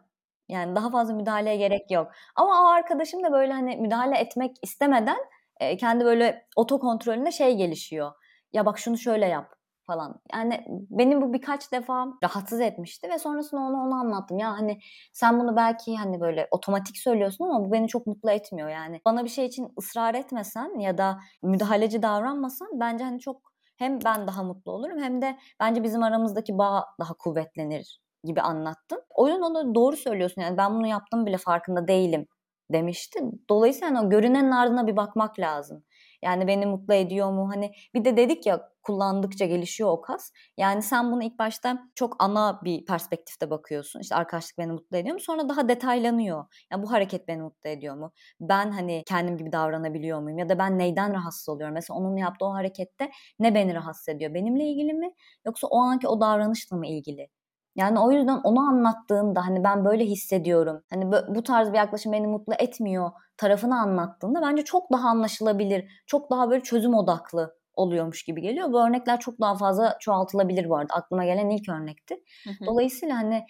Yani 0.50 0.76
daha 0.76 0.90
fazla 0.90 1.14
müdahaleye 1.14 1.56
gerek 1.58 1.92
yok. 1.92 2.12
Ama 2.36 2.64
o 2.64 2.66
arkadaşım 2.66 3.24
da 3.24 3.32
böyle 3.32 3.54
hani 3.54 3.78
müdahale 3.78 4.18
etmek 4.18 4.56
istemeden 4.62 5.18
e, 5.60 5.78
kendi 5.78 6.06
böyle 6.06 6.48
otokontrolünde 6.56 7.32
şey 7.32 7.58
gelişiyor. 7.58 8.12
Ya 8.54 8.66
bak 8.66 8.80
şunu 8.80 8.98
şöyle 8.98 9.26
yap 9.26 9.56
falan. 9.88 10.22
Yani 10.34 10.66
benim 10.70 11.22
bu 11.22 11.34
birkaç 11.34 11.72
defa 11.72 12.08
rahatsız 12.24 12.62
etmişti 12.62 13.10
ve 13.10 13.20
sonrasında 13.20 13.62
onu 13.62 13.78
onu 13.78 13.96
anlattım. 13.96 14.38
Ya 14.38 14.52
hani 14.52 14.80
sen 15.14 15.40
bunu 15.40 15.56
belki 15.56 15.98
hani 15.98 16.22
böyle 16.22 16.48
otomatik 16.52 16.98
söylüyorsun 16.98 17.46
ama 17.46 17.66
bu 17.66 17.72
beni 17.72 17.88
çok 17.88 18.08
mutlu 18.08 18.32
etmiyor 18.32 18.70
yani. 18.70 19.02
Bana 19.06 19.24
bir 19.24 19.30
şey 19.30 19.46
için 19.46 19.68
ısrar 19.80 20.16
etmesen 20.16 20.80
ya 20.80 20.98
da 20.98 21.20
müdahaleci 21.44 22.02
davranmasan 22.02 22.68
bence 22.74 23.04
hani 23.04 23.20
çok 23.20 23.42
hem 23.78 24.00
ben 24.06 24.28
daha 24.28 24.44
mutlu 24.44 24.72
olurum 24.72 25.00
hem 25.00 25.22
de 25.22 25.38
bence 25.60 25.84
bizim 25.84 26.04
aramızdaki 26.04 26.58
bağ 26.58 26.86
daha 27.00 27.14
kuvvetlenir 27.14 28.00
gibi 28.24 28.42
anlattım. 28.42 29.00
O 29.16 29.28
yüzden 29.28 29.42
ona 29.42 29.76
doğru 29.76 29.98
söylüyorsun 29.98 30.42
yani 30.42 30.58
ben 30.58 30.76
bunu 30.76 30.88
yaptım 30.88 31.26
bile 31.26 31.38
farkında 31.38 31.88
değilim 31.88 32.28
demişti. 32.74 33.20
Dolayısıyla 33.50 33.88
yani 33.88 34.08
o 34.08 34.10
görünenin 34.10 34.52
ardına 34.52 34.88
bir 34.88 34.98
bakmak 34.98 35.40
lazım. 35.40 35.84
Yani 36.26 36.48
beni 36.48 36.66
mutlu 36.66 36.94
ediyor 36.94 37.32
mu? 37.32 37.50
Hani 37.54 37.72
bir 37.94 38.06
de 38.06 38.18
dedik 38.18 38.46
ya 38.46 38.70
kullandıkça 38.84 39.46
gelişiyor 39.46 39.90
o 39.90 40.02
kas. 40.02 40.32
Yani 40.58 40.82
sen 40.82 41.12
bunu 41.12 41.24
ilk 41.24 41.40
başta 41.40 41.80
çok 41.96 42.16
ana 42.24 42.62
bir 42.64 42.86
perspektifte 42.86 43.50
bakıyorsun. 43.50 44.00
İşte 44.00 44.16
arkadaşlık 44.16 44.58
beni 44.58 44.72
mutlu 44.72 44.98
ediyor 44.98 45.14
mu? 45.16 45.20
Sonra 45.22 45.50
daha 45.50 45.68
detaylanıyor. 45.70 46.46
Yani 46.72 46.84
bu 46.84 46.92
hareket 46.92 47.28
beni 47.28 47.42
mutlu 47.42 47.70
ediyor 47.70 47.96
mu? 47.96 48.12
Ben 48.40 48.72
hani 48.72 49.04
kendim 49.08 49.38
gibi 49.38 49.52
davranabiliyor 49.52 50.20
muyum? 50.20 50.38
Ya 50.40 50.50
da 50.50 50.60
ben 50.60 50.80
neyden 50.80 51.14
rahatsız 51.14 51.50
oluyorum? 51.50 51.74
Mesela 51.74 52.00
onun 52.00 52.18
yaptığı 52.18 52.46
o 52.46 52.54
harekette 52.54 53.12
ne 53.40 53.56
beni 53.56 53.74
rahatsız 53.76 54.10
ediyor? 54.10 54.34
Benimle 54.34 54.64
ilgili 54.66 54.94
mi? 54.94 55.12
Yoksa 55.46 55.68
o 55.68 55.78
anki 55.80 56.08
o 56.08 56.22
davranışla 56.22 56.78
mı 56.78 56.88
ilgili? 56.88 57.28
Yani 57.76 58.00
o 58.00 58.12
yüzden 58.12 58.42
onu 58.44 58.60
anlattığında 58.60 59.46
hani 59.46 59.64
ben 59.64 59.86
böyle 59.86 60.06
hissediyorum. 60.06 60.84
Hani 60.90 61.12
bu 61.12 61.44
tarz 61.44 61.72
bir 61.74 61.78
yaklaşım 61.78 62.12
beni 62.12 62.28
mutlu 62.28 62.54
etmiyor 62.60 63.12
tarafını 63.38 63.80
anlattığında 63.80 64.42
bence 64.42 64.64
çok 64.64 64.92
daha 64.92 65.10
anlaşılabilir. 65.10 66.04
Çok 66.08 66.32
daha 66.32 66.50
böyle 66.50 66.64
çözüm 66.64 66.94
odaklı 66.94 67.56
oluyormuş 67.74 68.24
gibi 68.24 68.42
geliyor. 68.42 68.72
Bu 68.74 68.86
örnekler 68.88 69.20
çok 69.20 69.42
daha 69.42 69.56
fazla 69.56 69.98
çoğaltılabilir 70.00 70.70
bu 70.70 70.78
arada. 70.78 70.94
Aklıma 70.94 71.26
gelen 71.26 71.50
ilk 71.50 71.70
örnekti. 71.70 72.24
Dolayısıyla 72.66 73.16
hani 73.18 73.46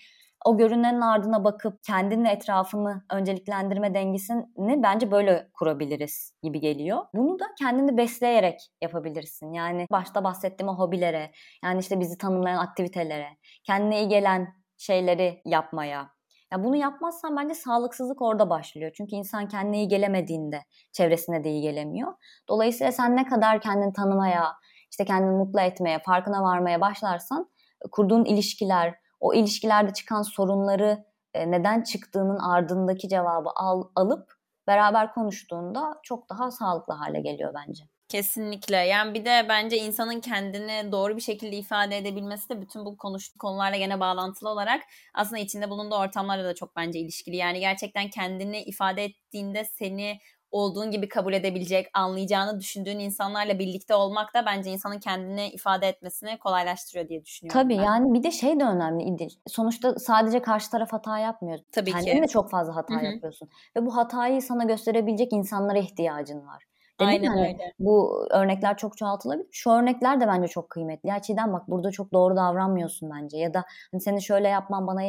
o 0.45 0.58
görünenin 0.58 1.01
ardına 1.01 1.43
bakıp 1.43 1.84
kendinle 1.84 2.29
etrafını 2.29 3.03
önceliklendirme 3.12 3.93
dengesini 3.93 4.84
bence 4.84 5.12
böyle 5.12 5.49
kurabiliriz 5.53 6.34
gibi 6.43 6.60
geliyor. 6.60 7.05
Bunu 7.15 7.39
da 7.39 7.45
kendini 7.60 7.97
besleyerek 7.97 8.60
yapabilirsin. 8.81 9.53
Yani 9.53 9.88
başta 9.91 10.23
bahsettiğim 10.23 10.69
o 10.69 10.77
hobilere, 10.77 11.31
yani 11.63 11.79
işte 11.79 11.99
bizi 11.99 12.17
tanımlayan 12.17 12.58
aktivitelere, 12.58 13.27
kendine 13.63 13.99
iyi 13.99 14.08
gelen 14.08 14.47
şeyleri 14.77 15.41
yapmaya. 15.45 16.15
Ya 16.51 16.63
bunu 16.63 16.75
yapmazsan 16.75 17.38
bence 17.38 17.55
sağlıksızlık 17.55 18.21
orada 18.21 18.49
başlıyor. 18.49 18.91
Çünkü 18.97 19.15
insan 19.15 19.47
kendine 19.47 19.77
iyi 19.77 19.88
gelemediğinde 19.88 20.62
çevresine 20.91 21.43
de 21.43 21.49
iyi 21.49 21.62
gelemiyor. 21.62 22.13
Dolayısıyla 22.49 22.91
sen 22.91 23.15
ne 23.15 23.25
kadar 23.25 23.62
kendini 23.62 23.93
tanımaya, 23.93 24.53
işte 24.91 25.05
kendini 25.05 25.38
mutlu 25.38 25.60
etmeye, 25.62 25.99
farkına 26.05 26.43
varmaya 26.43 26.81
başlarsan 26.81 27.49
kurduğun 27.91 28.25
ilişkiler, 28.25 28.95
o 29.25 29.33
ilişkilerde 29.33 29.93
çıkan 29.93 30.21
sorunları 30.21 31.05
e, 31.33 31.51
neden 31.51 31.83
çıktığının 31.83 32.39
ardındaki 32.39 33.09
cevabı 33.09 33.49
al, 33.55 33.83
alıp 33.95 34.33
beraber 34.67 35.13
konuştuğunda 35.13 35.99
çok 36.03 36.29
daha 36.29 36.51
sağlıklı 36.51 36.93
hale 36.93 37.21
geliyor 37.21 37.53
bence. 37.53 37.83
Kesinlikle. 38.09 38.77
Yani 38.77 39.13
bir 39.13 39.25
de 39.25 39.45
bence 39.49 39.77
insanın 39.77 40.19
kendini 40.19 40.91
doğru 40.91 41.15
bir 41.15 41.21
şekilde 41.21 41.57
ifade 41.57 41.97
edebilmesi 41.97 42.49
de 42.49 42.61
bütün 42.61 42.85
bu 42.85 42.97
konuştuğu 42.97 43.38
konularla 43.39 43.77
gene 43.77 43.99
bağlantılı 43.99 44.49
olarak 44.49 44.81
aslında 45.13 45.41
içinde 45.41 45.69
bulunduğu 45.69 45.95
ortamlarla 45.95 46.45
da 46.45 46.55
çok 46.55 46.75
bence 46.75 46.99
ilişkili. 46.99 47.35
Yani 47.35 47.59
gerçekten 47.59 48.09
kendini 48.09 48.61
ifade 48.61 49.03
ettiğinde 49.03 49.65
seni 49.65 50.19
olduğun 50.55 50.91
gibi 50.91 51.07
kabul 51.07 51.33
edebilecek, 51.33 51.87
anlayacağını 51.93 52.59
düşündüğün 52.59 52.99
insanlarla 52.99 53.59
birlikte 53.59 53.95
olmak 53.95 54.33
da 54.33 54.45
bence 54.45 54.71
insanın 54.71 54.99
kendini 54.99 55.49
ifade 55.49 55.87
etmesini 55.87 56.39
kolaylaştırıyor 56.39 57.09
diye 57.09 57.25
düşünüyorum. 57.25 57.61
Tabii 57.61 57.77
ben. 57.77 57.83
yani 57.83 58.13
bir 58.13 58.23
de 58.23 58.31
şey 58.31 58.59
de 58.59 58.63
önemli 58.63 59.03
İdil. 59.03 59.29
Sonuçta 59.47 59.99
sadece 59.99 60.41
karşı 60.41 60.71
taraf 60.71 60.93
hata 60.93 61.19
yapmıyor. 61.19 61.59
Tabii 61.71 61.91
Kendin 61.91 62.15
ki. 62.15 62.21
de 62.21 62.27
çok 62.27 62.49
fazla 62.49 62.75
hata 62.75 62.95
Hı-hı. 62.95 63.05
yapıyorsun. 63.05 63.49
Ve 63.77 63.85
bu 63.85 63.95
hatayı 63.95 64.41
sana 64.41 64.63
gösterebilecek 64.63 65.33
insanlara 65.33 65.77
ihtiyacın 65.77 66.47
var. 66.47 66.63
Dedim 66.99 67.07
Aynen 67.09 67.27
hani, 67.27 67.41
öyle. 67.41 67.73
Bu 67.79 68.27
örnekler 68.31 68.77
çok 68.77 68.97
çoğaltılabilir. 68.97 69.47
Şu 69.51 69.69
örnekler 69.69 70.21
de 70.21 70.27
bence 70.27 70.47
çok 70.47 70.69
kıymetli. 70.69 71.09
Ya 71.09 71.21
Çiğdem 71.21 71.53
bak 71.53 71.67
burada 71.67 71.91
çok 71.91 72.13
doğru 72.13 72.35
davranmıyorsun 72.35 73.09
bence. 73.09 73.37
Ya 73.37 73.53
da 73.53 73.63
hani 73.91 74.01
seni 74.01 74.21
şöyle 74.21 74.47
yapman 74.47 74.87
bana 74.87 75.01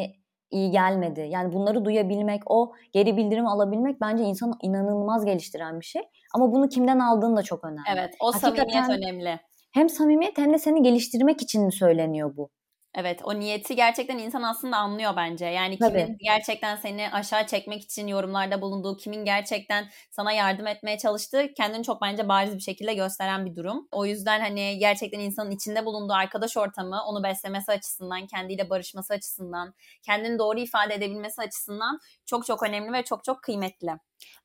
iyi 0.50 0.70
gelmedi. 0.70 1.26
Yani 1.30 1.52
bunları 1.52 1.84
duyabilmek, 1.84 2.42
o 2.46 2.72
geri 2.92 3.16
bildirim 3.16 3.46
alabilmek 3.46 4.00
bence 4.00 4.24
insanı 4.24 4.52
inanılmaz 4.62 5.24
geliştiren 5.24 5.80
bir 5.80 5.84
şey. 5.84 6.02
Ama 6.34 6.52
bunu 6.52 6.68
kimden 6.68 6.98
aldığın 6.98 7.36
da 7.36 7.42
çok 7.42 7.64
önemli. 7.64 7.80
Evet, 7.94 8.14
o 8.20 8.26
Hakikaten 8.26 8.82
samimiyet 8.82 8.88
önemli. 8.88 9.40
Hem 9.72 9.88
samimiyet 9.88 10.38
hem 10.38 10.52
de 10.52 10.58
seni 10.58 10.82
geliştirmek 10.82 11.42
için 11.42 11.68
söyleniyor 11.68 12.36
bu? 12.36 12.50
Evet 12.98 13.20
o 13.24 13.38
niyeti 13.40 13.76
gerçekten 13.76 14.18
insan 14.18 14.42
aslında 14.42 14.76
anlıyor 14.76 15.12
bence. 15.16 15.46
Yani 15.46 15.78
kimin 15.78 15.90
Tabii. 15.90 16.16
gerçekten 16.20 16.76
seni 16.76 17.10
aşağı 17.12 17.46
çekmek 17.46 17.82
için 17.82 18.06
yorumlarda 18.06 18.60
bulunduğu, 18.62 18.96
kimin 18.96 19.24
gerçekten 19.24 19.84
sana 20.10 20.32
yardım 20.32 20.66
etmeye 20.66 20.98
çalıştığı 20.98 21.54
kendini 21.56 21.84
çok 21.84 22.02
bence 22.02 22.28
bariz 22.28 22.54
bir 22.54 22.60
şekilde 22.60 22.94
gösteren 22.94 23.46
bir 23.46 23.56
durum. 23.56 23.88
O 23.92 24.06
yüzden 24.06 24.40
hani 24.40 24.78
gerçekten 24.78 25.20
insanın 25.20 25.50
içinde 25.50 25.84
bulunduğu 25.84 26.12
arkadaş 26.12 26.56
ortamı 26.56 27.02
onu 27.06 27.22
beslemesi 27.22 27.72
açısından, 27.72 28.26
kendiyle 28.26 28.70
barışması 28.70 29.14
açısından, 29.14 29.74
kendini 30.06 30.38
doğru 30.38 30.58
ifade 30.58 30.94
edebilmesi 30.94 31.42
açısından 31.42 31.98
çok 32.26 32.46
çok 32.46 32.62
önemli 32.62 32.92
ve 32.92 33.02
çok 33.02 33.24
çok 33.24 33.42
kıymetli. 33.42 33.90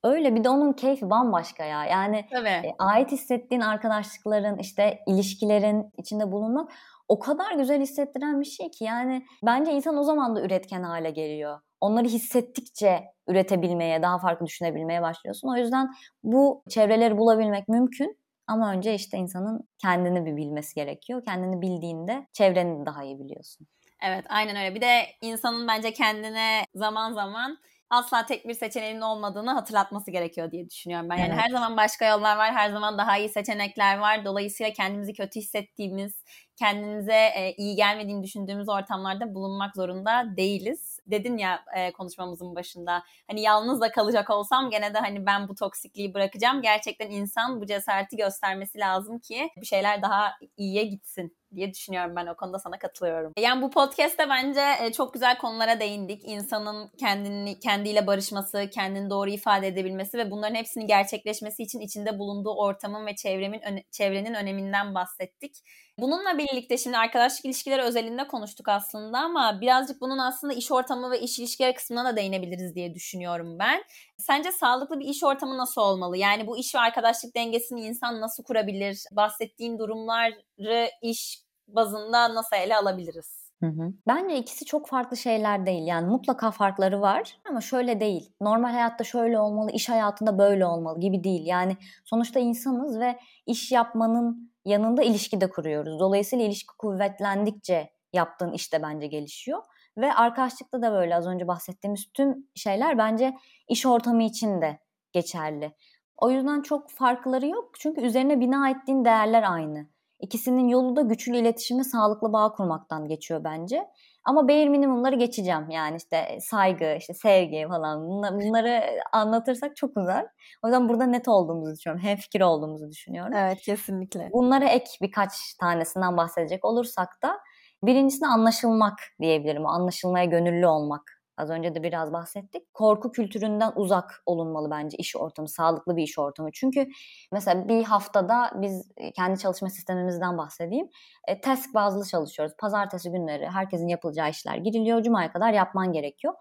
Öyle 0.03 0.35
bir 0.35 0.43
de 0.43 0.49
onun 0.49 0.73
keyfi 0.73 1.09
bambaşka 1.09 1.65
ya. 1.65 1.85
Yani 1.85 2.25
e, 2.45 2.75
ait 2.79 3.11
hissettiğin 3.11 3.61
arkadaşlıkların, 3.61 4.57
işte 4.57 4.99
ilişkilerin 5.07 5.91
içinde 5.97 6.31
bulunmak 6.31 6.71
o 7.11 7.19
kadar 7.19 7.51
güzel 7.51 7.81
hissettiren 7.81 8.41
bir 8.41 8.45
şey 8.45 8.71
ki 8.71 8.83
yani 8.83 9.25
bence 9.45 9.71
insan 9.71 9.97
o 9.97 10.03
zaman 10.03 10.35
da 10.35 10.41
üretken 10.41 10.83
hale 10.83 11.11
geliyor. 11.11 11.59
Onları 11.81 12.07
hissettikçe 12.07 13.03
üretebilmeye, 13.27 14.01
daha 14.01 14.19
farklı 14.19 14.45
düşünebilmeye 14.45 15.01
başlıyorsun. 15.01 15.47
O 15.47 15.57
yüzden 15.57 15.91
bu 16.23 16.63
çevreleri 16.69 17.17
bulabilmek 17.17 17.67
mümkün. 17.67 18.17
Ama 18.47 18.71
önce 18.71 18.95
işte 18.95 19.17
insanın 19.17 19.69
kendini 19.77 20.25
bir 20.25 20.35
bilmesi 20.37 20.75
gerekiyor. 20.75 21.23
Kendini 21.25 21.61
bildiğinde 21.61 22.27
çevreni 22.33 22.85
daha 22.85 23.03
iyi 23.03 23.19
biliyorsun. 23.19 23.67
Evet 24.03 24.25
aynen 24.29 24.55
öyle. 24.55 24.75
Bir 24.75 24.81
de 24.81 25.01
insanın 25.21 25.67
bence 25.67 25.93
kendine 25.93 26.63
zaman 26.75 27.13
zaman 27.13 27.57
asla 27.91 28.25
tek 28.25 28.47
bir 28.47 28.53
seçeneğinin 28.53 29.01
olmadığını 29.01 29.51
hatırlatması 29.51 30.11
gerekiyor 30.11 30.51
diye 30.51 30.69
düşünüyorum 30.69 31.09
ben. 31.09 31.17
Yani 31.17 31.33
evet. 31.33 31.43
her 31.43 31.49
zaman 31.49 31.77
başka 31.77 32.05
yollar 32.05 32.37
var, 32.37 32.53
her 32.53 32.69
zaman 32.71 32.97
daha 32.97 33.17
iyi 33.17 33.29
seçenekler 33.29 33.97
var. 33.97 34.25
Dolayısıyla 34.25 34.73
kendimizi 34.73 35.13
kötü 35.13 35.39
hissettiğimiz, 35.39 36.23
kendimize 36.55 37.13
e, 37.13 37.53
iyi 37.57 37.75
gelmediğini 37.75 38.23
düşündüğümüz 38.23 38.69
ortamlarda 38.69 39.35
bulunmak 39.35 39.75
zorunda 39.75 40.23
değiliz. 40.37 40.99
Dedin 41.07 41.37
ya 41.37 41.65
e, 41.75 41.91
konuşmamızın 41.91 42.55
başında 42.55 43.03
hani 43.27 43.41
yalnız 43.41 43.81
da 43.81 43.91
kalacak 43.91 44.29
olsam 44.29 44.69
gene 44.69 44.93
de 44.93 44.99
hani 44.99 45.25
ben 45.25 45.47
bu 45.47 45.55
toksikliği 45.55 46.13
bırakacağım. 46.13 46.61
Gerçekten 46.61 47.09
insan 47.09 47.61
bu 47.61 47.65
cesareti 47.65 48.17
göstermesi 48.17 48.79
lazım 48.79 49.19
ki 49.19 49.49
bir 49.61 49.65
şeyler 49.65 50.01
daha 50.01 50.31
iyiye 50.57 50.83
gitsin 50.83 51.40
diye 51.55 51.73
düşünüyorum 51.73 52.15
ben 52.15 52.27
o 52.27 52.35
konuda 52.35 52.59
sana 52.59 52.79
katılıyorum. 52.79 53.33
Yani 53.39 53.61
bu 53.61 53.69
podcast'te 53.69 54.29
bence 54.29 54.61
e, 54.81 54.91
çok 54.91 55.13
güzel 55.13 55.37
konulara 55.37 55.79
değindik. 55.79 56.21
İnsanın 56.25 56.89
kendini 56.99 57.59
kendiyle 57.59 58.07
barışması, 58.07 58.69
kendini 58.73 59.09
doğru 59.09 59.29
ifade 59.29 59.67
edebilmesi 59.67 60.17
ve 60.17 60.31
bunların 60.31 60.55
hepsinin 60.55 60.87
gerçekleşmesi 60.87 61.63
için 61.63 61.79
içinde 61.79 62.19
bulunduğu 62.19 62.53
ortamın 62.55 63.05
ve 63.05 63.15
çevremin 63.15 63.61
çevrenin 63.91 64.33
öneminden 64.33 64.95
bahsettik. 64.95 65.55
Bununla 65.97 66.37
birlikte 66.37 66.77
şimdi 66.77 66.97
arkadaşlık 66.97 67.45
ilişkileri 67.45 67.81
özelinde 67.81 68.27
konuştuk 68.27 68.67
aslında 68.69 69.19
ama 69.19 69.61
birazcık 69.61 70.01
bunun 70.01 70.17
aslında 70.17 70.53
iş 70.53 70.71
ortamı 70.71 71.11
ve 71.11 71.19
iş 71.19 71.39
ilişkileri 71.39 71.73
kısmına 71.73 72.05
da 72.05 72.15
değinebiliriz 72.15 72.75
diye 72.75 72.95
düşünüyorum 72.95 73.59
ben. 73.59 73.83
Sence 74.21 74.51
sağlıklı 74.51 74.99
bir 74.99 75.05
iş 75.05 75.23
ortamı 75.23 75.57
nasıl 75.57 75.81
olmalı? 75.81 76.17
Yani 76.17 76.47
bu 76.47 76.57
iş 76.57 76.75
ve 76.75 76.79
arkadaşlık 76.79 77.35
dengesini 77.35 77.81
insan 77.81 78.21
nasıl 78.21 78.43
kurabilir? 78.43 79.03
Bahsettiğin 79.11 79.79
durumları 79.79 80.89
iş 81.01 81.39
bazında 81.67 82.35
nasıl 82.35 82.55
ele 82.55 82.75
alabiliriz? 82.75 83.51
Hı 83.63 83.67
hı. 83.67 83.93
Bence 84.07 84.37
ikisi 84.37 84.65
çok 84.65 84.87
farklı 84.87 85.17
şeyler 85.17 85.65
değil. 85.65 85.87
Yani 85.87 86.07
mutlaka 86.07 86.51
farkları 86.51 87.01
var 87.01 87.37
ama 87.49 87.61
şöyle 87.61 87.99
değil. 87.99 88.33
Normal 88.41 88.71
hayatta 88.71 89.03
şöyle 89.03 89.39
olmalı, 89.39 89.71
iş 89.71 89.89
hayatında 89.89 90.37
böyle 90.37 90.65
olmalı 90.65 90.99
gibi 90.99 91.23
değil. 91.23 91.45
Yani 91.45 91.77
sonuçta 92.05 92.39
insanız 92.39 92.99
ve 92.99 93.19
iş 93.45 93.71
yapmanın 93.71 94.51
yanında 94.65 95.03
ilişki 95.03 95.41
de 95.41 95.49
kuruyoruz. 95.49 95.99
Dolayısıyla 95.99 96.45
ilişki 96.45 96.77
kuvvetlendikçe 96.77 97.89
yaptığın 98.13 98.51
iş 98.51 98.73
de 98.73 98.83
bence 98.83 99.07
gelişiyor. 99.07 99.63
Ve 99.97 100.13
arkadaşlıkta 100.13 100.81
da 100.81 100.91
böyle 100.91 101.15
az 101.15 101.27
önce 101.27 101.47
bahsettiğimiz 101.47 102.05
tüm 102.13 102.47
şeyler 102.55 102.97
bence 102.97 103.37
iş 103.69 103.85
ortamı 103.85 104.23
için 104.23 104.61
de 104.61 104.79
geçerli. 105.11 105.75
O 106.17 106.31
yüzden 106.31 106.61
çok 106.61 106.89
farkları 106.89 107.47
yok. 107.47 107.71
Çünkü 107.79 108.01
üzerine 108.01 108.39
bina 108.39 108.69
ettiğin 108.69 109.05
değerler 109.05 109.43
aynı. 109.51 109.87
İkisinin 110.19 110.67
yolu 110.67 110.95
da 110.95 111.01
güçlü 111.01 111.37
iletişimi 111.37 111.83
sağlıklı 111.83 112.33
bağ 112.33 112.51
kurmaktan 112.51 113.07
geçiyor 113.07 113.43
bence. 113.43 113.87
Ama 114.23 114.47
bare 114.47 114.69
minimumları 114.69 115.15
geçeceğim. 115.15 115.69
Yani 115.69 115.97
işte 115.97 116.37
saygı, 116.41 116.95
işte 116.97 117.13
sevgi 117.13 117.65
falan 117.67 118.07
bunları 118.07 118.83
anlatırsak 119.11 119.75
çok 119.75 119.97
uzar. 119.97 120.25
O 120.63 120.67
yüzden 120.67 120.89
burada 120.89 121.05
net 121.05 121.27
olduğumuzu 121.27 121.75
düşünüyorum. 121.75 122.05
Hem 122.05 122.17
fikir 122.17 122.41
olduğumuzu 122.41 122.89
düşünüyorum. 122.89 123.33
Evet 123.35 123.61
kesinlikle. 123.61 124.29
Bunlara 124.33 124.65
ek 124.65 124.85
birkaç 125.01 125.53
tanesinden 125.59 126.17
bahsedecek 126.17 126.65
olursak 126.65 127.21
da 127.23 127.39
birincisine 127.83 128.27
anlaşılmak 128.27 128.99
diyebilirim. 129.21 129.65
Anlaşılmaya 129.65 130.25
gönüllü 130.25 130.67
olmak 130.67 131.21
Az 131.41 131.49
önce 131.49 131.75
de 131.75 131.83
biraz 131.83 132.13
bahsettik. 132.13 132.73
Korku 132.73 133.11
kültüründen 133.11 133.71
uzak 133.75 134.23
olunmalı 134.25 134.71
bence 134.71 134.97
iş 134.97 135.15
ortamı, 135.15 135.47
sağlıklı 135.49 135.95
bir 135.97 136.03
iş 136.03 136.19
ortamı. 136.19 136.49
Çünkü 136.53 136.87
mesela 137.31 137.67
bir 137.67 137.83
haftada 137.83 138.51
biz 138.55 138.91
e, 138.97 139.11
kendi 139.11 139.39
çalışma 139.39 139.69
sistemimizden 139.69 140.37
bahsedeyim. 140.37 140.89
E, 141.27 141.41
task 141.41 141.73
bazlı 141.73 142.05
çalışıyoruz. 142.07 142.53
Pazartesi 142.59 143.11
günleri 143.11 143.47
herkesin 143.47 143.87
yapılacağı 143.87 144.29
işler 144.29 144.55
giriliyor. 144.55 145.03
Cuma'ya 145.03 145.31
kadar 145.31 145.53
yapman 145.53 145.93
gerekiyor 145.93 146.33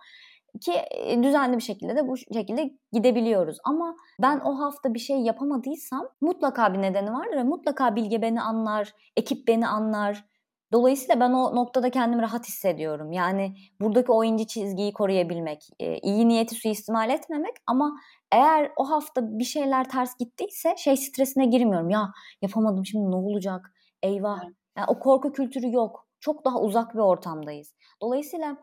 ki 0.61 0.73
e, 0.91 1.23
düzenli 1.23 1.57
bir 1.57 1.63
şekilde 1.63 1.97
de 1.97 2.09
bu 2.09 2.17
şekilde 2.17 2.71
gidebiliyoruz. 2.93 3.59
Ama 3.65 3.97
ben 4.23 4.41
o 4.41 4.61
hafta 4.61 4.95
bir 4.95 4.99
şey 4.99 5.17
yapamadıysam 5.17 6.09
mutlaka 6.21 6.75
bir 6.75 6.83
nedeni 6.83 7.13
vardır 7.13 7.43
mutlaka 7.43 7.97
Bilge 7.97 8.23
beni 8.23 8.43
anlar, 8.43 8.93
ekip 9.17 9.49
beni 9.49 9.69
anlar, 9.69 10.25
Dolayısıyla 10.73 11.21
ben 11.21 11.33
o 11.33 11.57
noktada 11.57 11.91
kendimi 11.91 12.23
rahat 12.23 12.49
hissediyorum. 12.49 13.13
Yani 13.13 13.55
buradaki 13.81 14.13
o 14.13 14.25
ince 14.25 14.47
çizgiyi 14.47 14.93
koruyabilmek, 14.93 15.69
e, 15.81 15.99
iyi 15.99 16.29
niyeti 16.29 16.55
suistimal 16.55 17.11
etmemek 17.11 17.55
ama 17.67 17.97
eğer 18.33 18.73
o 18.77 18.91
hafta 18.91 19.39
bir 19.39 19.45
şeyler 19.45 19.89
ters 19.89 20.17
gittiyse 20.19 20.75
şey 20.77 20.97
stresine 20.97 21.47
girmiyorum. 21.47 21.91
Ya 21.91 22.13
yapamadım 22.43 22.87
şimdi 22.87 23.11
ne 23.11 23.17
olacak? 23.17 23.73
Eyvah. 24.03 24.43
Yani 24.77 24.87
o 24.89 24.99
korku 24.99 25.33
kültürü 25.33 25.73
yok. 25.73 26.07
Çok 26.21 26.45
daha 26.45 26.61
uzak 26.61 26.95
bir 26.95 26.99
ortamdayız. 26.99 27.75
Dolayısıyla 28.03 28.57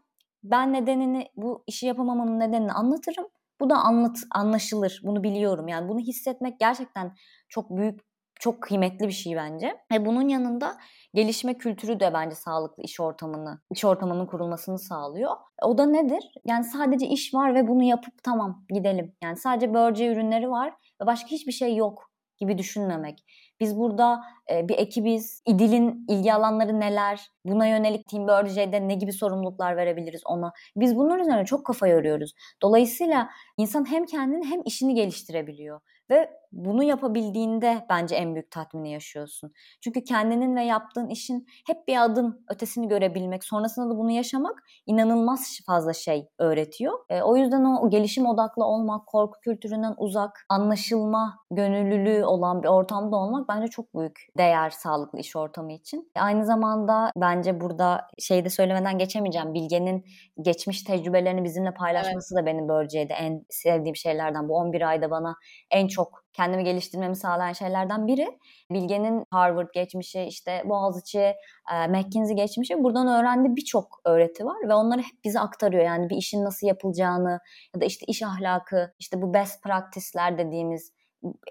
ben 0.44 0.74
nedenini 0.74 1.28
bu 1.36 1.64
işi 1.68 1.86
yapamamamın 1.86 2.40
nedenini 2.40 2.72
anlatırım. 2.72 3.28
Bu 3.60 3.70
da 3.70 3.76
anlat 3.76 4.18
anlaşılır. 4.32 5.02
Bunu 5.04 5.24
biliyorum. 5.24 5.68
Yani 5.68 5.90
bunu 5.90 6.00
hissetmek 6.00 6.60
gerçekten 6.60 7.16
çok 7.50 7.70
büyük 7.78 8.00
çok 8.40 8.62
kıymetli 8.62 9.08
bir 9.08 9.14
şey 9.14 9.36
bence. 9.36 9.78
Ve 9.92 10.06
bunun 10.06 10.28
yanında 10.28 10.78
gelişme 11.14 11.58
kültürü 11.58 12.00
de 12.00 12.14
bence 12.14 12.36
sağlıklı 12.36 12.84
iş 12.84 13.00
ortamını, 13.00 13.62
iş 13.72 13.86
ortamının 13.86 14.26
kurulmasını 14.26 14.80
sağlıyor. 14.80 15.32
O 15.64 15.78
da 15.78 15.86
nedir? 15.86 16.32
Yani 16.46 16.64
sadece 16.64 17.08
iş 17.08 17.34
var 17.34 17.56
ve 17.56 17.68
bunu 17.68 17.84
yapıp 17.84 18.24
tamam 18.24 18.66
gidelim. 18.70 19.16
Yani 19.24 19.38
sadece 19.38 19.74
börce 19.74 20.08
ürünleri 20.08 20.50
var 20.50 20.74
ve 21.02 21.06
başka 21.06 21.28
hiçbir 21.28 21.52
şey 21.52 21.76
yok 21.76 22.12
gibi 22.38 22.58
düşünmemek. 22.58 23.26
Biz 23.60 23.78
burada 23.78 24.22
bir 24.52 24.78
ekibiz. 24.78 25.42
İdil'in 25.48 26.06
ilgi 26.10 26.34
alanları 26.34 26.80
neler? 26.80 27.32
Buna 27.48 27.68
yönelik 27.68 28.08
Team 28.08 28.28
Birdie'de 28.28 28.88
ne 28.88 28.96
gibi 28.96 29.14
sorumluluklar 29.14 29.78
verebiliriz 29.78 30.22
ona? 30.26 30.52
Biz 30.76 30.96
bunların 30.96 31.22
üzerine 31.22 31.46
çok 31.46 31.66
kafa 31.66 31.88
yoruyoruz. 31.88 32.34
Dolayısıyla 32.62 33.30
insan 33.58 33.92
hem 33.92 34.06
kendini 34.06 34.46
hem 34.46 34.62
işini 34.66 34.96
geliştirebiliyor. 34.96 35.82
Ve 36.10 36.30
bunu 36.52 36.84
yapabildiğinde 36.84 37.86
bence 37.90 38.16
en 38.16 38.36
büyük 38.36 38.52
tatmini 38.52 38.92
yaşıyorsun. 38.92 39.52
Çünkü 39.82 40.04
kendinin 40.04 40.56
ve 40.56 40.64
yaptığın 40.64 41.08
işin 41.08 41.48
hep 41.68 41.88
bir 41.88 42.04
adım 42.04 42.40
ötesini 42.50 42.88
görebilmek, 42.88 43.44
sonrasında 43.44 43.94
da 43.94 43.98
bunu 43.98 44.12
yaşamak 44.12 44.64
inanılmaz 44.86 45.60
fazla 45.66 45.94
şey 45.94 46.28
öğretiyor. 46.40 46.94
E, 47.10 47.22
o 47.22 47.38
yüzden 47.38 47.64
o 47.64 47.90
gelişim 47.90 48.26
odaklı 48.26 48.66
olmak, 48.66 49.08
korku 49.08 49.40
kültüründen 49.40 49.96
uzak, 49.98 50.46
anlaşılma, 50.50 51.40
gönüllülüğü 51.52 52.24
olan 52.26 52.64
bir 52.64 52.68
ortamda 52.68 53.16
olmak 53.16 53.50
bence 53.50 53.68
çok 53.68 53.96
büyük 53.96 54.28
değer 54.38 54.70
sağlıklı 54.70 55.20
iş 55.20 55.36
ortamı 55.36 55.74
için. 55.74 56.12
E, 56.16 56.22
aynı 56.22 56.46
zamanda 56.46 57.12
bence 57.38 57.62
burada 57.62 58.08
şeyde 58.20 58.50
söylemeden 58.50 58.98
geçemeyeceğim. 58.98 59.54
Bilge'nin 59.54 60.06
geçmiş 60.42 60.84
tecrübelerini 60.84 61.44
bizimle 61.44 61.74
paylaşması 61.74 62.36
evet. 62.36 62.44
da 62.44 62.46
benim 62.46 62.68
Börce'de 62.68 63.14
en 63.14 63.46
sevdiğim 63.50 63.96
şeylerden. 63.96 64.50
Bu 64.50 64.56
11 64.56 64.82
ayda 64.90 65.12
bana 65.12 65.36
en 65.72 65.88
çok 65.88 66.24
kendimi 66.34 66.64
geliştirmemi 66.64 67.16
sağlayan 67.16 67.54
şeylerden 67.54 68.08
biri. 68.08 68.28
Bilge'nin 68.72 69.24
Harvard 69.32 69.70
geçmişi, 69.74 70.22
işte 70.22 70.64
Boğaziçi, 70.66 71.34
e, 71.74 71.88
McKinsey 71.88 72.36
geçmişi 72.36 72.84
buradan 72.84 73.08
öğrendiği 73.08 73.56
birçok 73.56 74.02
öğreti 74.06 74.46
var 74.46 74.70
ve 74.70 74.74
onları 74.74 75.02
hep 75.02 75.24
bize 75.24 75.40
aktarıyor. 75.40 75.84
Yani 75.84 76.10
bir 76.10 76.18
işin 76.18 76.44
nasıl 76.44 76.68
yapılacağını 76.68 77.40
ya 77.76 77.82
da 77.82 77.86
işte 77.86 78.06
iş 78.06 78.24
ahlakı, 78.24 78.94
işte 79.00 79.22
bu 79.22 79.34
best 79.34 79.64
practice'ler 79.64 80.38
dediğimiz 80.38 80.97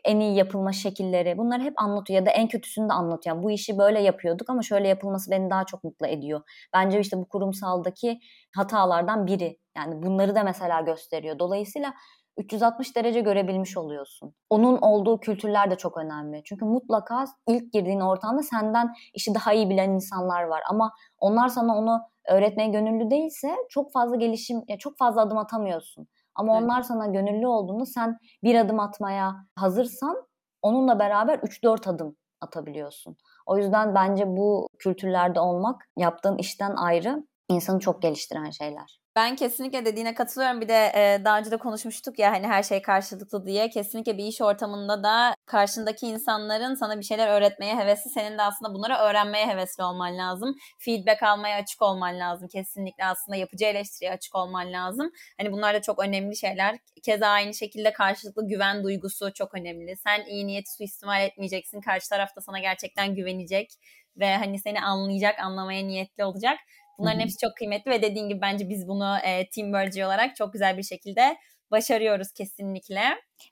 en 0.04 0.20
iyi 0.20 0.36
yapılma 0.36 0.72
şekilleri 0.72 1.38
bunları 1.38 1.62
hep 1.62 1.82
anlatıyor 1.82 2.20
ya 2.20 2.26
da 2.26 2.30
en 2.30 2.48
kötüsünü 2.48 2.88
de 2.88 2.92
anlatıyor. 2.92 3.42
Bu 3.42 3.50
işi 3.50 3.78
böyle 3.78 4.00
yapıyorduk 4.00 4.50
ama 4.50 4.62
şöyle 4.62 4.88
yapılması 4.88 5.30
beni 5.30 5.50
daha 5.50 5.64
çok 5.64 5.84
mutlu 5.84 6.06
ediyor. 6.06 6.40
Bence 6.74 7.00
işte 7.00 7.18
bu 7.18 7.28
kurumsaldaki 7.28 8.18
hatalardan 8.54 9.26
biri. 9.26 9.58
Yani 9.76 10.02
bunları 10.02 10.34
da 10.34 10.42
mesela 10.42 10.80
gösteriyor. 10.80 11.38
Dolayısıyla 11.38 11.94
360 12.36 12.96
derece 12.96 13.20
görebilmiş 13.20 13.76
oluyorsun. 13.76 14.34
Onun 14.50 14.78
olduğu 14.78 15.20
kültürler 15.20 15.70
de 15.70 15.76
çok 15.76 15.96
önemli. 15.96 16.42
Çünkü 16.44 16.64
mutlaka 16.64 17.24
ilk 17.48 17.72
girdiğin 17.72 18.00
ortamda 18.00 18.42
senden 18.42 18.94
işi 19.14 19.34
daha 19.34 19.52
iyi 19.52 19.70
bilen 19.70 19.90
insanlar 19.90 20.42
var 20.42 20.62
ama 20.70 20.92
onlar 21.18 21.48
sana 21.48 21.78
onu 21.78 22.00
öğretmeye 22.28 22.68
gönüllü 22.68 23.10
değilse 23.10 23.56
çok 23.68 23.92
fazla 23.92 24.16
gelişim, 24.16 24.62
çok 24.78 24.98
fazla 24.98 25.20
adım 25.20 25.38
atamıyorsun. 25.38 26.08
Ama 26.36 26.52
evet. 26.52 26.64
onlar 26.64 26.82
sana 26.82 27.06
gönüllü 27.06 27.46
olduğunda 27.46 27.86
sen 27.86 28.18
bir 28.42 28.54
adım 28.54 28.80
atmaya 28.80 29.46
hazırsan 29.56 30.26
onunla 30.62 30.98
beraber 30.98 31.38
3-4 31.38 31.88
adım 31.88 32.16
atabiliyorsun. 32.40 33.16
O 33.46 33.58
yüzden 33.58 33.94
bence 33.94 34.26
bu 34.26 34.68
kültürlerde 34.78 35.40
olmak 35.40 35.88
yaptığın 35.96 36.38
işten 36.38 36.74
ayrı 36.76 37.26
insanı 37.48 37.80
çok 37.80 38.02
geliştiren 38.02 38.50
şeyler. 38.50 39.05
Ben 39.16 39.36
kesinlikle 39.36 39.84
dediğine 39.84 40.14
katılıyorum. 40.14 40.60
Bir 40.60 40.68
de 40.68 40.92
e, 40.94 41.24
daha 41.24 41.38
önce 41.38 41.50
de 41.50 41.56
konuşmuştuk 41.56 42.18
ya 42.18 42.32
hani 42.32 42.46
her 42.46 42.62
şey 42.62 42.82
karşılıklı 42.82 43.46
diye. 43.46 43.70
Kesinlikle 43.70 44.18
bir 44.18 44.24
iş 44.24 44.40
ortamında 44.40 45.02
da 45.02 45.34
karşındaki 45.46 46.06
insanların 46.06 46.74
sana 46.74 46.98
bir 46.98 47.04
şeyler 47.04 47.28
öğretmeye 47.28 47.76
hevesli. 47.76 48.10
Senin 48.10 48.38
de 48.38 48.42
aslında 48.42 48.74
bunları 48.74 48.94
öğrenmeye 48.94 49.46
hevesli 49.46 49.82
olman 49.84 50.18
lazım. 50.18 50.56
Feedback 50.78 51.22
almaya 51.22 51.56
açık 51.56 51.82
olman 51.82 52.20
lazım. 52.20 52.48
Kesinlikle 52.48 53.04
aslında 53.04 53.36
yapıcı 53.36 53.64
eleştiriye 53.64 54.12
açık 54.12 54.34
olman 54.34 54.72
lazım. 54.72 55.10
Hani 55.38 55.52
bunlar 55.52 55.74
da 55.74 55.82
çok 55.82 55.98
önemli 55.98 56.36
şeyler. 56.36 56.78
Keza 57.04 57.26
aynı 57.26 57.54
şekilde 57.54 57.92
karşılıklı 57.92 58.48
güven 58.48 58.84
duygusu 58.84 59.32
çok 59.34 59.54
önemli. 59.54 59.96
Sen 59.96 60.24
iyi 60.24 60.46
niyeti 60.46 60.72
suistimal 60.72 61.22
etmeyeceksin. 61.22 61.80
Karşı 61.80 62.08
tarafta 62.08 62.40
sana 62.40 62.58
gerçekten 62.58 63.14
güvenecek 63.14 63.70
ve 64.16 64.36
hani 64.36 64.58
seni 64.58 64.80
anlayacak, 64.80 65.38
anlamaya 65.38 65.82
niyetli 65.82 66.24
olacak. 66.24 66.58
Bunların 66.98 67.20
hepsi 67.20 67.36
çok 67.38 67.56
kıymetli 67.56 67.90
ve 67.90 68.02
dediğin 68.02 68.28
gibi 68.28 68.40
bence 68.40 68.68
biz 68.68 68.88
bunu 68.88 69.16
e, 69.24 69.50
Team 69.50 69.72
Virgie 69.72 70.06
olarak 70.06 70.36
çok 70.36 70.52
güzel 70.52 70.78
bir 70.78 70.82
şekilde 70.82 71.36
başarıyoruz 71.70 72.32
kesinlikle. 72.32 73.02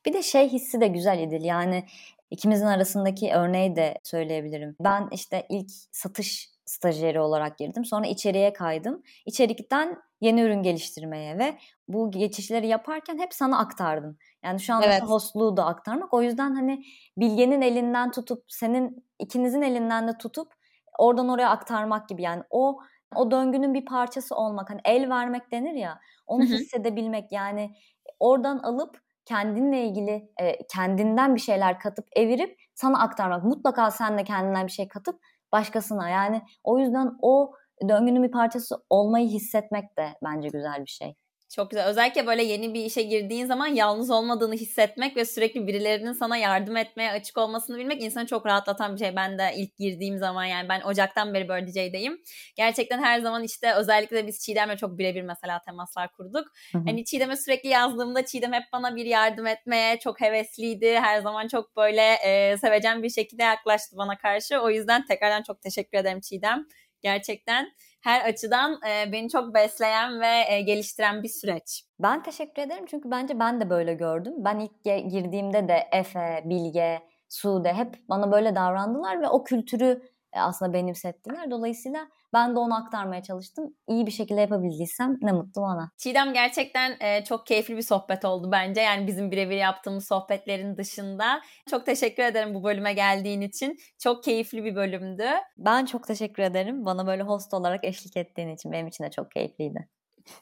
Bir 0.07 0.12
de 0.12 0.22
şey 0.22 0.48
hissi 0.48 0.80
de 0.80 0.87
güzel 0.87 1.18
İdil 1.18 1.44
yani 1.44 1.85
ikimizin 2.30 2.66
arasındaki 2.66 3.33
örneği 3.35 3.76
de 3.76 3.98
söyleyebilirim. 4.02 4.76
Ben 4.80 5.09
işte 5.12 5.46
ilk 5.50 5.70
satış 5.92 6.54
stajyeri 6.64 7.20
olarak 7.20 7.59
girdim. 7.59 7.85
Sonra 7.85 8.07
içeriye 8.07 8.52
kaydım. 8.52 9.02
İçerikten 9.26 9.96
yeni 10.20 10.40
ürün 10.40 10.62
geliştirmeye 10.62 11.38
ve 11.38 11.59
bu 11.88 12.11
geçişleri 12.11 12.66
yaparken 12.66 13.18
hep 13.18 13.35
sana 13.35 13.59
aktardım. 13.59 14.18
Yani 14.44 14.61
şu 14.61 14.74
anda 14.74 14.87
evet. 14.87 15.02
hostluğu 15.02 15.57
da 15.57 15.66
aktarmak. 15.66 16.14
O 16.14 16.22
yüzden 16.22 16.54
hani 16.54 16.85
Bilge'nin 17.16 17.62
elinden 17.62 18.11
tutup 18.11 18.44
senin 18.48 19.04
ikinizin 19.18 19.62
elinden 19.62 20.09
de 20.09 20.18
tutup 20.18 20.52
oradan 20.98 21.28
oraya 21.28 21.50
aktarmak 21.50 22.09
gibi. 22.09 22.22
Yani 22.22 22.42
o 22.50 22.78
o 23.16 23.31
döngünün 23.31 23.74
bir 23.74 23.85
parçası 23.85 24.37
olmak. 24.37 24.70
Hani 24.70 24.81
el 24.85 25.11
vermek 25.11 25.53
denir 25.53 25.74
ya. 25.74 26.00
Onu 26.27 26.44
Hı-hı. 26.44 26.55
hissedebilmek 26.55 27.33
yani 27.33 27.74
oradan 28.20 28.59
alıp 28.59 29.00
kendinle 29.24 29.85
ilgili 29.85 30.29
e, 30.40 30.66
kendinden 30.66 31.35
bir 31.35 31.40
şeyler 31.40 31.81
katıp 31.81 32.07
evirip 32.16 32.57
sana 32.74 33.00
aktarmak. 33.03 33.44
Mutlaka 33.44 33.90
sen 33.90 34.18
de 34.18 34.24
kendinden 34.24 34.66
bir 34.66 34.72
şey 34.72 34.88
katıp 34.88 35.20
başkasına. 35.53 36.09
Yani 36.09 36.42
o 36.64 36.79
yüzden 36.79 37.11
o 37.22 37.53
döngünün 37.88 38.22
bir 38.22 38.31
parçası 38.31 38.77
olmayı 38.90 39.29
hissetmek 39.29 39.98
de 39.98 40.09
bence 40.24 40.48
güzel 40.48 40.81
bir 40.81 40.90
şey. 40.90 41.14
Çok 41.57 41.71
güzel. 41.71 41.87
Özellikle 41.87 42.27
böyle 42.27 42.43
yeni 42.43 42.75
bir 42.75 42.85
işe 42.85 43.03
girdiğin 43.03 43.47
zaman 43.47 43.67
yalnız 43.67 44.11
olmadığını 44.11 44.55
hissetmek 44.55 45.17
ve 45.17 45.25
sürekli 45.25 45.67
birilerinin 45.67 46.12
sana 46.12 46.37
yardım 46.37 46.77
etmeye 46.77 47.11
açık 47.11 47.38
olmasını 47.38 47.79
bilmek 47.79 48.03
insanı 48.03 48.27
çok 48.27 48.47
rahatlatan 48.47 48.95
bir 48.95 48.99
şey. 48.99 49.17
Ben 49.17 49.38
de 49.38 49.53
ilk 49.57 49.77
girdiğim 49.77 50.19
zaman 50.19 50.45
yani 50.45 50.69
ben 50.69 50.81
Ocak'tan 50.81 51.35
beri 51.35 51.49
böyle 51.49 51.67
DJ'deyim. 51.67 52.23
Gerçekten 52.57 53.03
her 53.03 53.21
zaman 53.21 53.43
işte 53.43 53.75
özellikle 53.75 54.27
biz 54.27 54.38
Çiğdem'le 54.40 54.77
çok 54.77 54.99
birebir 54.99 55.23
mesela 55.23 55.61
temaslar 55.67 56.12
kurduk. 56.12 56.47
Hı 56.73 56.79
hı. 56.79 56.83
Hani 56.87 57.05
Çiğdem'e 57.05 57.37
sürekli 57.37 57.69
yazdığımda 57.69 58.25
Çiğdem 58.25 58.53
hep 58.53 58.64
bana 58.73 58.97
bir 58.97 59.07
yardım 59.07 59.47
etmeye 59.47 59.99
çok 59.99 60.21
hevesliydi. 60.21 61.01
Her 61.01 61.21
zaman 61.21 61.49
çok 61.49 61.77
böyle 61.77 62.14
e, 62.14 62.57
sevecen 62.59 63.03
bir 63.03 63.11
şekilde 63.11 63.43
yaklaştı 63.43 63.97
bana 63.97 64.19
karşı. 64.19 64.59
O 64.59 64.71
yüzden 64.71 65.07
tekrardan 65.07 65.43
çok 65.43 65.62
teşekkür 65.62 65.99
ederim 65.99 66.21
Çiğdem. 66.21 66.67
Gerçekten 67.03 67.73
her 68.05 68.29
açıdan 68.29 68.81
e, 68.88 69.12
beni 69.12 69.29
çok 69.29 69.55
besleyen 69.55 70.21
ve 70.21 70.45
e, 70.49 70.61
geliştiren 70.61 71.23
bir 71.23 71.29
süreç. 71.29 71.85
Ben 71.99 72.23
teşekkür 72.23 72.62
ederim 72.62 72.85
çünkü 72.87 73.11
bence 73.11 73.38
ben 73.40 73.61
de 73.61 73.71
böyle 73.71 73.95
gördüm. 73.95 74.35
Ben 74.38 74.59
ilk 74.59 74.85
girdiğimde 74.85 75.69
de 75.69 75.88
Efe, 75.93 76.43
Bilge, 76.45 77.03
Sude 77.29 77.73
hep 77.73 78.09
bana 78.09 78.33
böyle 78.33 78.55
davrandılar 78.55 79.23
ve 79.23 79.29
o 79.29 79.45
kültürü 79.45 80.03
aslında 80.35 80.73
benimsettiler. 80.73 81.51
Dolayısıyla 81.51 82.09
ben 82.33 82.55
de 82.55 82.59
onu 82.59 82.75
aktarmaya 82.75 83.23
çalıştım. 83.23 83.75
İyi 83.88 84.07
bir 84.07 84.11
şekilde 84.11 84.40
yapabildiysem 84.40 85.18
ne 85.23 85.33
mutlu 85.33 85.62
bana. 85.62 85.90
Çiğdem 85.97 86.33
gerçekten 86.33 86.97
e, 87.01 87.25
çok 87.25 87.47
keyifli 87.47 87.77
bir 87.77 87.83
sohbet 87.83 88.25
oldu 88.25 88.49
bence. 88.53 88.81
Yani 88.81 89.07
bizim 89.07 89.31
birebir 89.31 89.57
yaptığımız 89.57 90.07
sohbetlerin 90.09 90.77
dışında. 90.77 91.40
Çok 91.70 91.87
teşekkür 91.87 92.23
ederim 92.23 92.55
bu 92.55 92.64
bölüme 92.64 92.92
geldiğin 92.92 93.40
için. 93.40 93.77
Çok 93.99 94.25
keyifli 94.25 94.64
bir 94.64 94.77
bölümdü. 94.77 95.27
Ben 95.59 95.85
çok 95.85 96.07
teşekkür 96.07 96.42
ederim. 96.42 96.85
Bana 96.85 97.07
böyle 97.07 97.23
host 97.23 97.55
olarak 97.55 97.85
eşlik 97.85 98.16
ettiğin 98.16 98.49
için 98.49 98.73
benim 98.73 98.87
için 98.87 99.05
de 99.05 99.11
çok 99.11 99.31
keyifliydi. 99.31 99.88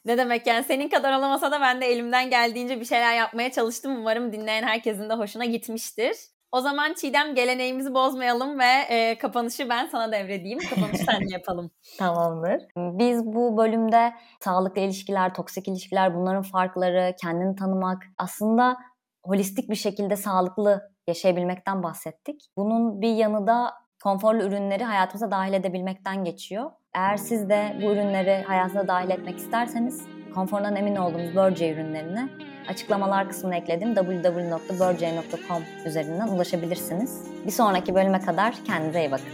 Ne 0.05 0.17
demek 0.17 0.47
yani 0.47 0.63
senin 0.63 0.89
kadar 0.89 1.17
olamasa 1.17 1.51
da 1.51 1.61
ben 1.61 1.81
de 1.81 1.85
elimden 1.85 2.29
geldiğince 2.29 2.79
bir 2.79 2.85
şeyler 2.85 3.15
yapmaya 3.15 3.51
çalıştım. 3.51 3.95
Umarım 3.97 4.33
dinleyen 4.33 4.63
herkesin 4.63 5.09
de 5.09 5.13
hoşuna 5.13 5.45
gitmiştir. 5.45 6.15
O 6.53 6.61
zaman 6.61 6.93
Çiğdem 6.93 7.35
geleneğimizi 7.35 7.93
bozmayalım 7.93 8.59
ve 8.59 8.71
e, 8.89 9.17
kapanışı 9.17 9.69
ben 9.69 9.87
sana 9.87 10.11
devredeyim. 10.11 10.59
Kapanışı 10.59 11.03
sen 11.03 11.27
yapalım. 11.29 11.71
Tamamdır. 11.99 12.61
Biz 12.77 13.25
bu 13.25 13.57
bölümde 13.57 14.13
sağlıklı 14.39 14.81
ilişkiler, 14.81 15.33
toksik 15.33 15.67
ilişkiler, 15.67 16.15
bunların 16.15 16.41
farkları, 16.41 17.15
kendini 17.21 17.55
tanımak, 17.55 18.03
aslında 18.17 18.77
holistik 19.23 19.69
bir 19.69 19.75
şekilde 19.75 20.15
sağlıklı 20.15 20.91
yaşayabilmekten 21.07 21.83
bahsettik. 21.83 22.41
Bunun 22.57 23.01
bir 23.01 23.13
yanı 23.13 23.47
da 23.47 23.73
konforlu 24.03 24.43
ürünleri 24.43 24.83
hayatımıza 24.83 25.31
dahil 25.31 25.53
edebilmekten 25.53 26.23
geçiyor. 26.23 26.71
Eğer 26.95 27.17
siz 27.17 27.49
de 27.49 27.77
bu 27.81 27.85
ürünleri 27.85 28.43
hayatınıza 28.43 28.87
dahil 28.87 29.09
etmek 29.09 29.37
isterseniz 29.37 30.05
konforundan 30.35 30.75
emin 30.75 30.95
olduğumuz 30.95 31.35
Burce 31.35 31.73
ürünlerini 31.73 32.29
açıklamalar 32.69 33.29
kısmına 33.29 33.55
ekledim 33.55 33.95
www.burce.com 33.95 35.63
üzerinden 35.85 36.27
ulaşabilirsiniz. 36.27 37.23
Bir 37.45 37.51
sonraki 37.51 37.95
bölüme 37.95 38.21
kadar 38.21 38.55
kendinize 38.65 38.99
iyi 38.99 39.11
bakın. 39.11 39.29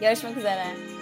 Görüşmek 0.00 0.36
üzere. 0.36 0.93